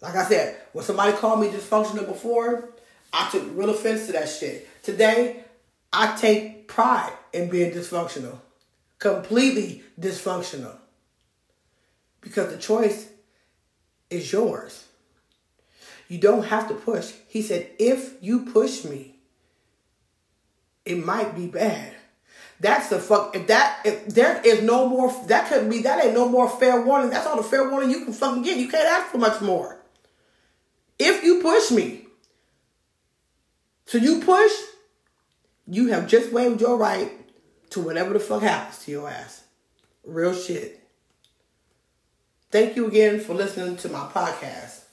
Like 0.00 0.16
I 0.16 0.24
said, 0.24 0.60
when 0.72 0.84
somebody 0.84 1.16
called 1.16 1.40
me 1.40 1.48
dysfunctional 1.48 2.06
before, 2.06 2.68
I 3.12 3.28
took 3.30 3.44
real 3.56 3.70
offense 3.70 4.06
to 4.06 4.12
that 4.12 4.28
shit. 4.28 4.68
Today, 4.82 5.44
I 5.92 6.14
take 6.16 6.68
pride 6.68 7.12
in 7.32 7.48
being 7.48 7.72
dysfunctional. 7.72 8.38
Completely 9.04 9.82
dysfunctional. 10.00 10.78
Because 12.22 12.50
the 12.50 12.56
choice 12.56 13.10
is 14.08 14.32
yours. 14.32 14.86
You 16.08 16.16
don't 16.16 16.44
have 16.44 16.68
to 16.68 16.74
push. 16.74 17.12
He 17.28 17.42
said, 17.42 17.68
if 17.78 18.14
you 18.22 18.46
push 18.46 18.82
me, 18.82 19.16
it 20.86 21.04
might 21.04 21.36
be 21.36 21.48
bad. 21.48 21.92
That's 22.60 22.88
the 22.88 22.98
fuck. 22.98 23.36
If 23.36 23.48
that, 23.48 23.80
if 23.84 24.06
there 24.06 24.40
is 24.42 24.62
no 24.62 24.88
more, 24.88 25.14
that 25.26 25.50
could 25.50 25.68
be, 25.68 25.82
that 25.82 26.02
ain't 26.02 26.14
no 26.14 26.26
more 26.26 26.48
fair 26.48 26.80
warning. 26.80 27.10
That's 27.10 27.26
all 27.26 27.36
the 27.36 27.42
fair 27.42 27.68
warning 27.70 27.90
you 27.90 28.06
can 28.06 28.14
fucking 28.14 28.42
get. 28.42 28.56
You 28.56 28.68
can't 28.68 28.88
ask 28.88 29.12
for 29.12 29.18
much 29.18 29.42
more. 29.42 29.82
If 30.98 31.22
you 31.22 31.42
push 31.42 31.70
me, 31.70 32.06
so 33.84 33.98
you 33.98 34.22
push, 34.22 34.52
you 35.66 35.88
have 35.88 36.08
just 36.08 36.32
waived 36.32 36.62
your 36.62 36.78
right 36.78 37.23
to 37.74 37.80
whatever 37.80 38.12
the 38.12 38.20
fuck 38.20 38.42
happens 38.42 38.84
to 38.84 38.92
your 38.92 39.10
ass. 39.10 39.42
Real 40.04 40.32
shit. 40.32 40.80
Thank 42.52 42.76
you 42.76 42.86
again 42.86 43.18
for 43.18 43.34
listening 43.34 43.76
to 43.78 43.88
my 43.88 44.06
podcast. 44.14 44.84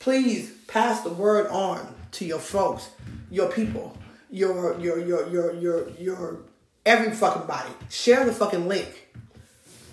Please 0.00 0.52
pass 0.66 1.00
the 1.00 1.08
word 1.08 1.46
on 1.46 1.94
to 2.12 2.26
your 2.26 2.38
folks, 2.38 2.90
your 3.30 3.50
people, 3.50 3.96
your 4.30 4.78
your 4.78 4.98
your 4.98 5.28
your 5.30 5.54
your 5.54 5.88
your 5.98 6.40
every 6.84 7.10
fucking 7.12 7.46
body. 7.46 7.70
Share 7.88 8.26
the 8.26 8.34
fucking 8.34 8.68
link. 8.68 9.08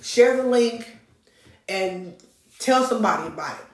Share 0.01 0.35
the 0.35 0.43
link 0.43 0.97
and 1.69 2.13
tell 2.59 2.83
somebody 2.83 3.27
about 3.27 3.57
it. 3.57 3.65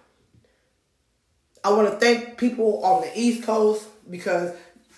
I 1.64 1.72
want 1.72 1.90
to 1.90 1.98
thank 1.98 2.38
people 2.38 2.86
on 2.86 3.02
the 3.02 3.20
East 3.20 3.44
Coast 3.44 3.88
because 4.08 4.54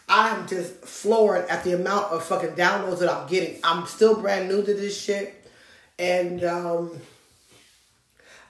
I'm 0.08 0.48
just 0.48 0.86
floored 0.86 1.48
at 1.48 1.64
the 1.64 1.74
amount 1.74 2.12
of 2.12 2.24
fucking 2.24 2.52
downloads 2.52 3.00
that 3.00 3.12
I'm 3.12 3.28
getting. 3.28 3.60
I'm 3.64 3.88
still 3.88 4.22
brand 4.22 4.48
new 4.48 4.64
to 4.64 4.74
this 4.74 5.00
shit. 5.00 5.44
And 5.98 6.44
um 6.44 7.02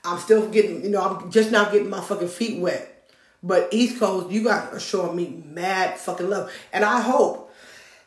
I'm 0.05 0.19
still 0.19 0.47
getting, 0.49 0.83
you 0.83 0.89
know, 0.89 1.01
I'm 1.01 1.31
just 1.31 1.51
now 1.51 1.65
getting 1.69 1.89
my 1.89 2.01
fucking 2.01 2.27
feet 2.27 2.61
wet. 2.61 3.11
But 3.41 3.69
East 3.71 3.99
Coast, 3.99 4.31
you 4.31 4.43
guys 4.43 4.71
are 4.71 4.79
showing 4.79 5.15
me 5.15 5.43
mad 5.45 5.97
fucking 5.97 6.29
love. 6.29 6.51
And 6.71 6.83
I 6.83 7.01
hope, 7.01 7.53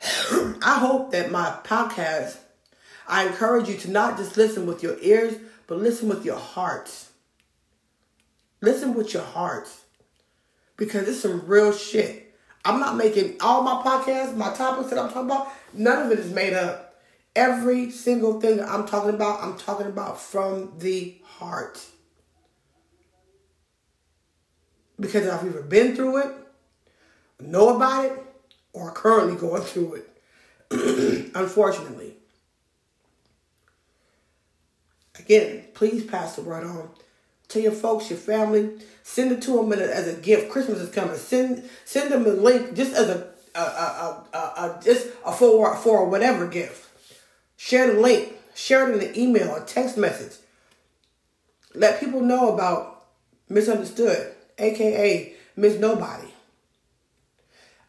I 0.63 0.79
hope 0.79 1.13
that 1.13 1.31
my 1.31 1.59
podcast, 1.65 2.37
I 3.07 3.27
encourage 3.27 3.69
you 3.69 3.77
to 3.79 3.91
not 3.91 4.17
just 4.17 4.37
listen 4.37 4.67
with 4.67 4.83
your 4.83 4.97
ears, 5.01 5.37
but 5.67 5.79
listen 5.79 6.09
with 6.09 6.25
your 6.25 6.37
hearts. 6.39 7.11
Listen 8.61 8.95
with 8.95 9.13
your 9.13 9.23
hearts. 9.23 9.83
Because 10.77 11.09
it's 11.09 11.21
some 11.21 11.47
real 11.47 11.73
shit. 11.73 12.28
I'm 12.69 12.81
not 12.81 12.97
making 12.97 13.37
all 13.41 13.63
my 13.63 13.83
podcasts, 13.83 14.37
my 14.37 14.53
topics 14.53 14.91
that 14.91 14.99
I'm 14.99 15.09
talking 15.09 15.31
about, 15.31 15.49
none 15.73 16.05
of 16.05 16.13
it 16.13 16.19
is 16.19 16.31
made 16.31 16.53
up. 16.53 17.01
Every 17.35 17.91
single 17.91 18.43
thing 18.43 18.59
that 18.59 18.69
I'm 18.69 18.87
talking 18.87 19.15
about, 19.15 19.43
I'm 19.43 19.57
talking 19.57 19.87
about 19.87 20.21
from 20.21 20.75
the 20.79 21.17
heart. 21.25 21.83
Because 25.01 25.27
I've 25.27 25.47
either 25.47 25.63
been 25.63 25.97
through 25.97 26.19
it, 26.19 26.35
know 27.41 27.75
about 27.75 28.05
it, 28.05 28.13
or 28.75 28.91
currently 28.91 29.37
going 29.37 29.63
through 29.63 30.03
it. 30.71 31.31
Unfortunately. 31.35 32.17
Again, 35.19 35.65
please 35.73 36.05
pass 36.05 36.37
the 36.37 36.43
word 36.43 36.65
on. 36.65 36.91
Tell 37.49 37.63
your 37.63 37.73
folks, 37.73 38.11
your 38.11 38.19
family, 38.19 38.71
send 39.03 39.33
it 39.33 39.41
to 39.43 39.57
them 39.57 39.73
as 39.73 40.07
a 40.07 40.21
gift. 40.21 40.51
Christmas 40.51 40.81
is 40.81 40.91
coming. 40.91 41.17
Send 41.17 41.69
send 41.87 42.13
them 42.13 42.27
a 42.27 42.31
link 42.31 42.75
just 42.75 42.95
as 42.95 43.09
a, 43.09 43.29
a, 43.55 43.61
a, 43.61 44.27
a, 44.35 44.39
a 44.39 44.81
just 44.85 45.09
a 45.25 45.33
for 45.33 45.75
for 45.77 46.05
whatever 46.05 46.47
gift. 46.47 46.87
Share 47.57 47.93
the 47.93 48.01
link. 48.01 48.35
Share 48.55 48.91
it 48.91 49.01
in 49.01 49.09
an 49.09 49.19
email, 49.19 49.49
or 49.49 49.65
text 49.65 49.97
message. 49.97 50.39
Let 51.75 52.01
people 52.01 52.21
know 52.21 52.53
about 52.53 53.07
misunderstood, 53.49 54.35
aka 54.59 55.33
Miss 55.57 55.79
Nobody. 55.79 56.29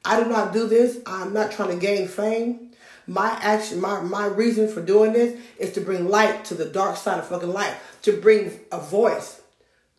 I 0.06 0.24
do 0.24 0.30
not 0.30 0.54
do 0.54 0.68
this. 0.68 1.00
I'm 1.06 1.34
not 1.34 1.52
trying 1.52 1.78
to 1.78 1.86
gain 1.86 2.08
fame. 2.08 2.72
My 3.08 3.38
action, 3.42 3.82
my, 3.82 4.02
my 4.02 4.28
reason 4.28 4.68
for 4.70 4.82
doing 4.82 5.14
this 5.14 5.38
is 5.58 5.74
to 5.74 5.82
bring 5.82 6.08
light 6.08 6.46
to 6.46 6.54
the 6.54 6.66
dark 6.66 6.96
side 6.96 7.20
of 7.20 7.28
fucking 7.28 7.52
life. 7.52 7.98
To 8.04 8.14
bring 8.14 8.60
a 8.72 8.80
voice 8.80 9.39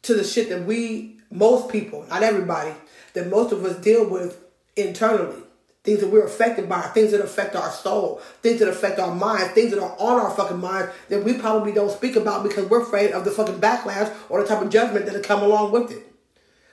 to 0.03 0.15
the 0.15 0.25
shit 0.25 0.49
that 0.49 0.65
we, 0.65 1.19
most 1.31 1.71
people, 1.71 2.07
not 2.09 2.23
everybody, 2.23 2.73
that 3.15 3.29
most 3.29 3.53
of 3.53 3.65
us 3.65 3.77
deal 3.77 4.09
with 4.09 4.43
internally 4.77 5.43
things 5.83 6.01
that 6.01 6.11
we're 6.11 6.27
affected 6.27 6.69
by, 6.69 6.83
things 6.83 7.11
that 7.13 7.21
affect 7.21 7.57
our 7.57 7.71
soul, 7.71 8.21
things 8.43 8.61
that 8.61 8.69
affect 8.69 8.99
our 8.99 9.15
mind, 9.15 9.51
things 9.53 9.71
that 9.71 9.83
are 9.83 9.97
on 9.99 10.21
our 10.21 10.31
fucking 10.31 10.59
mind 10.61 10.91
that 11.09 11.25
we 11.25 11.35
probably 11.35 11.73
don't 11.73 11.91
speak 11.91 12.17
about 12.17 12.43
because 12.43 12.69
we're 12.69 12.83
afraid 12.83 13.13
of 13.13 13.25
the 13.25 13.31
fucking 13.31 13.61
backlash 13.61 14.15
or 14.29 14.43
the 14.43 14.49
type 14.49 14.63
of 14.63 14.71
judgment 14.71 15.07
that'll 15.07 15.23
come 15.23 15.43
along 15.43 15.73
with 15.73 15.91
it. 15.91 16.07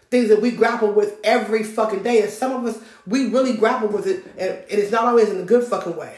Things 0.10 0.30
that 0.30 0.42
we 0.42 0.52
grapple 0.52 0.92
with 0.92 1.20
every 1.24 1.64
fucking 1.64 2.04
day. 2.04 2.22
And 2.22 2.32
some 2.32 2.54
of 2.54 2.66
us, 2.66 2.82
we 3.06 3.30
really 3.30 3.56
grapple 3.56 3.90
with 3.90 4.08
it, 4.08 4.26
and, 4.38 4.52
and 4.52 4.80
it's 4.80 4.92
not 4.92 5.06
always 5.06 5.30
in 5.30 5.40
a 5.40 5.44
good 5.44 5.66
fucking 5.66 5.96
way. 5.96 6.16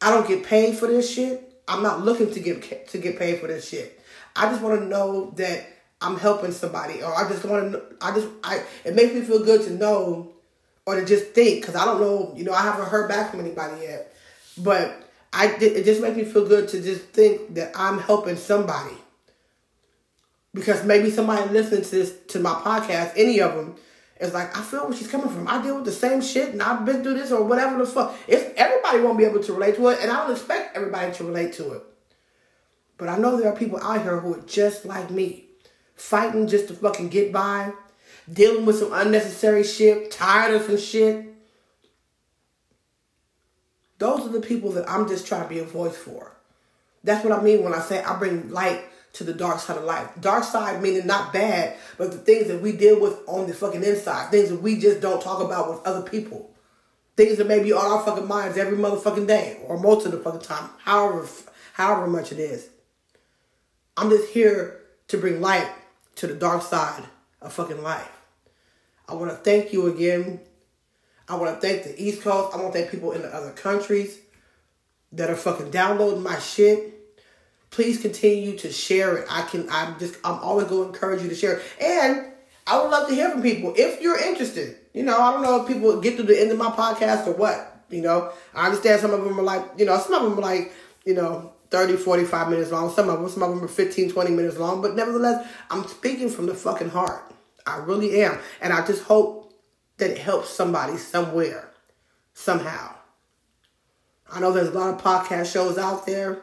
I 0.00 0.10
don't 0.10 0.26
get 0.26 0.44
paid 0.44 0.76
for 0.76 0.86
this 0.86 1.12
shit. 1.12 1.60
I'm 1.66 1.82
not 1.82 2.04
looking 2.04 2.32
to 2.32 2.40
get 2.40 2.88
to 2.88 2.98
get 2.98 3.18
paid 3.18 3.40
for 3.40 3.48
this 3.48 3.68
shit. 3.68 3.97
I 4.38 4.48
just 4.50 4.62
want 4.62 4.80
to 4.80 4.86
know 4.86 5.32
that 5.36 5.66
I'm 6.00 6.16
helping 6.16 6.52
somebody, 6.52 7.02
or 7.02 7.12
I 7.12 7.28
just 7.28 7.44
want 7.44 7.72
to. 7.72 7.82
I 8.00 8.14
just 8.14 8.28
I. 8.44 8.62
It 8.84 8.94
makes 8.94 9.12
me 9.12 9.22
feel 9.22 9.44
good 9.44 9.62
to 9.62 9.70
know 9.72 10.32
or 10.86 10.94
to 10.94 11.04
just 11.04 11.32
think 11.32 11.60
because 11.60 11.74
I 11.74 11.84
don't 11.84 12.00
know, 12.00 12.32
you 12.36 12.44
know, 12.44 12.52
I 12.52 12.62
haven't 12.62 12.88
heard 12.88 13.08
back 13.08 13.30
from 13.30 13.40
anybody 13.40 13.82
yet. 13.82 14.14
But 14.56 15.02
I 15.32 15.48
it 15.60 15.84
just 15.84 16.00
makes 16.00 16.16
me 16.16 16.24
feel 16.24 16.46
good 16.46 16.68
to 16.68 16.80
just 16.80 17.02
think 17.06 17.54
that 17.54 17.72
I'm 17.74 17.98
helping 17.98 18.36
somebody. 18.36 18.94
Because 20.54 20.84
maybe 20.84 21.10
somebody 21.10 21.46
listening 21.50 21.82
to 21.82 21.90
this 21.90 22.14
to 22.28 22.38
my 22.38 22.54
podcast, 22.54 23.12
any 23.16 23.40
of 23.40 23.54
them, 23.54 23.76
is 24.20 24.32
like, 24.32 24.56
I 24.56 24.62
feel 24.62 24.88
where 24.88 24.96
she's 24.96 25.10
coming 25.10 25.28
from. 25.28 25.46
I 25.46 25.62
deal 25.62 25.76
with 25.76 25.84
the 25.84 25.92
same 25.92 26.22
shit 26.22 26.52
and 26.52 26.62
I've 26.62 26.84
been 26.84 27.02
through 27.02 27.14
this 27.14 27.32
or 27.32 27.44
whatever 27.44 27.76
the 27.76 27.86
fuck. 27.86 28.16
It's 28.26 28.52
everybody 28.56 29.00
won't 29.00 29.18
be 29.18 29.24
able 29.24 29.42
to 29.42 29.52
relate 29.52 29.76
to 29.76 29.88
it, 29.88 29.98
and 30.00 30.10
I 30.10 30.22
don't 30.22 30.30
expect 30.30 30.76
everybody 30.76 31.12
to 31.14 31.24
relate 31.24 31.52
to 31.54 31.72
it. 31.72 31.82
But 32.98 33.08
I 33.08 33.16
know 33.16 33.36
there 33.36 33.50
are 33.52 33.56
people 33.56 33.80
out 33.80 34.02
here 34.02 34.20
who 34.20 34.34
are 34.34 34.42
just 34.42 34.84
like 34.84 35.10
me, 35.10 35.46
fighting 35.94 36.48
just 36.48 36.68
to 36.68 36.74
fucking 36.74 37.08
get 37.08 37.32
by, 37.32 37.72
dealing 38.30 38.66
with 38.66 38.78
some 38.78 38.92
unnecessary 38.92 39.64
shit, 39.64 40.10
tired 40.10 40.54
of 40.54 40.62
some 40.64 40.76
shit. 40.76 41.24
Those 43.98 44.26
are 44.26 44.32
the 44.32 44.40
people 44.40 44.72
that 44.72 44.88
I'm 44.90 45.08
just 45.08 45.26
trying 45.26 45.44
to 45.44 45.48
be 45.48 45.60
a 45.60 45.64
voice 45.64 45.96
for. 45.96 46.36
That's 47.04 47.24
what 47.24 47.38
I 47.38 47.42
mean 47.42 47.62
when 47.62 47.72
I 47.74 47.80
say 47.80 48.02
I 48.02 48.18
bring 48.18 48.50
light 48.50 48.82
to 49.14 49.24
the 49.24 49.32
dark 49.32 49.60
side 49.60 49.78
of 49.78 49.84
life. 49.84 50.08
Dark 50.20 50.44
side 50.44 50.82
meaning 50.82 51.06
not 51.06 51.32
bad, 51.32 51.76
but 51.96 52.10
the 52.10 52.18
things 52.18 52.48
that 52.48 52.60
we 52.60 52.72
deal 52.72 53.00
with 53.00 53.18
on 53.26 53.46
the 53.46 53.54
fucking 53.54 53.82
inside, 53.82 54.30
things 54.30 54.50
that 54.50 54.60
we 54.60 54.78
just 54.78 55.00
don't 55.00 55.22
talk 55.22 55.40
about 55.42 55.70
with 55.70 55.86
other 55.86 56.02
people. 56.02 56.50
things 57.18 57.36
that 57.36 57.48
may 57.48 57.60
be 57.60 57.72
on 57.72 57.84
our 57.84 58.04
fucking 58.04 58.28
minds 58.28 58.56
every 58.56 58.78
motherfucking 58.78 59.26
day 59.26 59.58
or 59.66 59.78
most 59.78 60.06
of 60.06 60.12
the 60.12 60.18
fucking 60.18 60.40
time, 60.40 60.70
however, 60.84 61.28
however 61.72 62.06
much 62.06 62.30
it 62.30 62.38
is. 62.38 62.68
I'm 63.98 64.10
just 64.10 64.28
here 64.28 64.80
to 65.08 65.18
bring 65.18 65.40
light 65.40 65.68
to 66.16 66.28
the 66.28 66.34
dark 66.34 66.62
side 66.62 67.02
of 67.42 67.52
fucking 67.52 67.82
life. 67.82 68.08
I 69.08 69.14
want 69.14 69.32
to 69.32 69.36
thank 69.36 69.72
you 69.72 69.88
again. 69.88 70.38
I 71.28 71.34
want 71.34 71.60
to 71.60 71.60
thank 71.60 71.82
the 71.82 72.00
East 72.00 72.22
Coast. 72.22 72.54
I 72.54 72.60
want 72.60 72.72
to 72.72 72.78
thank 72.78 72.92
people 72.92 73.10
in 73.10 73.22
the 73.22 73.34
other 73.34 73.50
countries 73.50 74.20
that 75.10 75.30
are 75.30 75.34
fucking 75.34 75.72
downloading 75.72 76.22
my 76.22 76.38
shit. 76.38 76.94
Please 77.70 78.00
continue 78.00 78.56
to 78.58 78.70
share 78.70 79.16
it. 79.16 79.26
I 79.28 79.42
can. 79.42 79.68
I'm 79.68 79.98
just. 79.98 80.14
I'm 80.24 80.38
always 80.44 80.68
going 80.68 80.84
to 80.84 80.94
encourage 80.94 81.22
you 81.22 81.28
to 81.28 81.34
share 81.34 81.58
it. 81.58 81.62
And 81.80 82.28
I 82.68 82.80
would 82.80 82.90
love 82.90 83.08
to 83.08 83.14
hear 83.16 83.30
from 83.30 83.42
people 83.42 83.74
if 83.76 84.00
you're 84.00 84.18
interested. 84.18 84.76
You 84.94 85.02
know, 85.02 85.20
I 85.20 85.32
don't 85.32 85.42
know 85.42 85.62
if 85.62 85.66
people 85.66 86.00
get 86.00 86.16
to 86.18 86.22
the 86.22 86.40
end 86.40 86.52
of 86.52 86.56
my 86.56 86.70
podcast 86.70 87.26
or 87.26 87.32
what. 87.32 87.84
You 87.90 88.02
know, 88.02 88.30
I 88.54 88.66
understand 88.66 89.00
some 89.00 89.12
of 89.12 89.24
them 89.24 89.40
are 89.40 89.42
like, 89.42 89.64
you 89.76 89.86
know, 89.86 89.98
some 89.98 90.14
of 90.14 90.22
them 90.22 90.38
are 90.38 90.42
like, 90.42 90.72
you 91.04 91.14
know, 91.14 91.52
30, 91.70 91.96
45 91.96 92.48
minutes 92.48 92.70
long. 92.70 92.90
Some 92.90 93.08
of 93.08 93.20
them, 93.20 93.28
some 93.28 93.42
of 93.42 93.50
them 93.50 93.64
are 93.64 93.68
15, 93.68 94.10
20 94.10 94.30
minutes 94.30 94.58
long. 94.58 94.80
But 94.80 94.96
nevertheless, 94.96 95.46
I'm 95.70 95.86
speaking 95.86 96.28
from 96.30 96.46
the 96.46 96.54
fucking 96.54 96.90
heart. 96.90 97.32
I 97.66 97.78
really 97.78 98.22
am. 98.22 98.38
And 98.60 98.72
I 98.72 98.86
just 98.86 99.04
hope 99.04 99.52
that 99.98 100.10
it 100.10 100.18
helps 100.18 100.50
somebody 100.50 100.96
somewhere, 100.96 101.70
somehow. 102.32 102.94
I 104.30 104.40
know 104.40 104.52
there's 104.52 104.68
a 104.68 104.78
lot 104.78 104.94
of 104.94 105.02
podcast 105.02 105.52
shows 105.52 105.78
out 105.78 106.06
there 106.06 106.42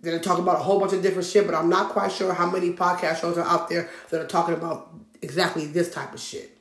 that 0.00 0.14
are 0.14 0.18
talking 0.18 0.42
about 0.42 0.56
a 0.56 0.62
whole 0.62 0.80
bunch 0.80 0.92
of 0.92 1.02
different 1.02 1.28
shit, 1.28 1.46
but 1.46 1.54
I'm 1.54 1.68
not 1.68 1.90
quite 1.90 2.10
sure 2.10 2.32
how 2.32 2.50
many 2.50 2.72
podcast 2.72 3.20
shows 3.20 3.38
are 3.38 3.46
out 3.46 3.68
there 3.68 3.88
that 4.10 4.20
are 4.20 4.26
talking 4.26 4.54
about 4.54 4.92
exactly 5.20 5.66
this 5.66 5.92
type 5.92 6.12
of 6.12 6.20
shit. 6.20 6.56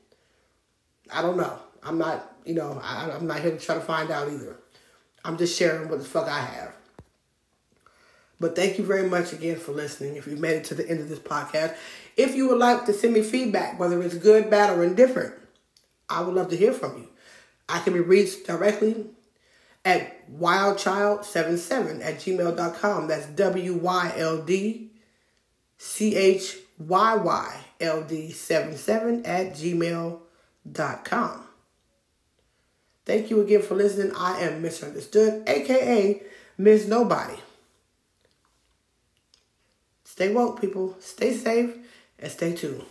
I 1.12 1.22
don't 1.22 1.38
know. 1.38 1.58
I'm 1.84 1.98
not, 1.98 2.36
you 2.46 2.54
know, 2.54 2.80
I, 2.84 3.10
I'm 3.12 3.28
not 3.28 3.40
here 3.40 3.52
to 3.52 3.58
try 3.58 3.76
to 3.76 3.82
find 3.82 4.12
out 4.12 4.28
either. 4.30 4.58
I'm 5.26 5.38
just 5.38 5.58
sharing 5.58 5.90
what 5.90 6.00
the 6.00 6.06
fuck 6.06 6.28
I 6.28 6.40
have. 6.40 6.74
But 8.42 8.56
thank 8.56 8.80
you 8.80 8.84
very 8.84 9.08
much 9.08 9.34
again 9.34 9.58
for 9.58 9.72
listening. 9.72 10.16
If 10.16 10.26
you've 10.26 10.40
made 10.40 10.56
it 10.56 10.64
to 10.66 10.74
the 10.74 10.90
end 10.90 11.00
of 11.00 11.10
this 11.10 11.20
podcast, 11.20 11.76
if 12.18 12.36
you 12.36 12.50
would 12.50 12.58
like 12.58 12.88
to 12.88 12.94
send 12.94 13.14
me 13.14 13.22
feedback, 13.22 13.80
whether 13.80 14.02
it's 14.02 14.18
good, 14.18 14.50
bad, 14.50 14.76
or 14.76 14.84
indifferent, 14.84 15.36
I 16.10 16.22
would 16.22 16.34
love 16.34 16.50
to 16.50 16.58
hear 16.58 16.74
from 16.74 16.98
you. 16.98 17.08
I 17.70 17.80
can 17.82 17.94
be 17.94 18.00
reached 18.00 18.48
directly 18.48 19.06
at 19.86 20.28
wildchild77 20.40 22.04
at 22.04 22.16
gmail.com. 22.16 23.08
That's 23.08 23.28
W 23.28 23.76
Y 23.76 24.14
L 24.18 24.42
D 24.42 24.90
C 25.78 26.16
H 26.16 26.58
Y 26.80 27.16
Y 27.16 27.56
L 27.80 28.02
D 28.02 28.32
77 28.32 29.24
at 29.24 29.54
gmail.com. 29.54 31.44
Thank 33.06 33.30
you 33.30 33.42
again 33.42 33.62
for 33.62 33.76
listening. 33.76 34.16
I 34.16 34.42
am 34.42 34.64
Misunderstood, 34.64 35.44
aka 35.48 36.24
Miss 36.58 36.88
Nobody. 36.88 37.38
Stay 40.22 40.32
woke, 40.32 40.62
people. 40.62 40.96
Stay 41.00 41.34
safe 41.34 41.76
and 42.20 42.32
stay 42.32 42.54
tuned. 42.54 42.86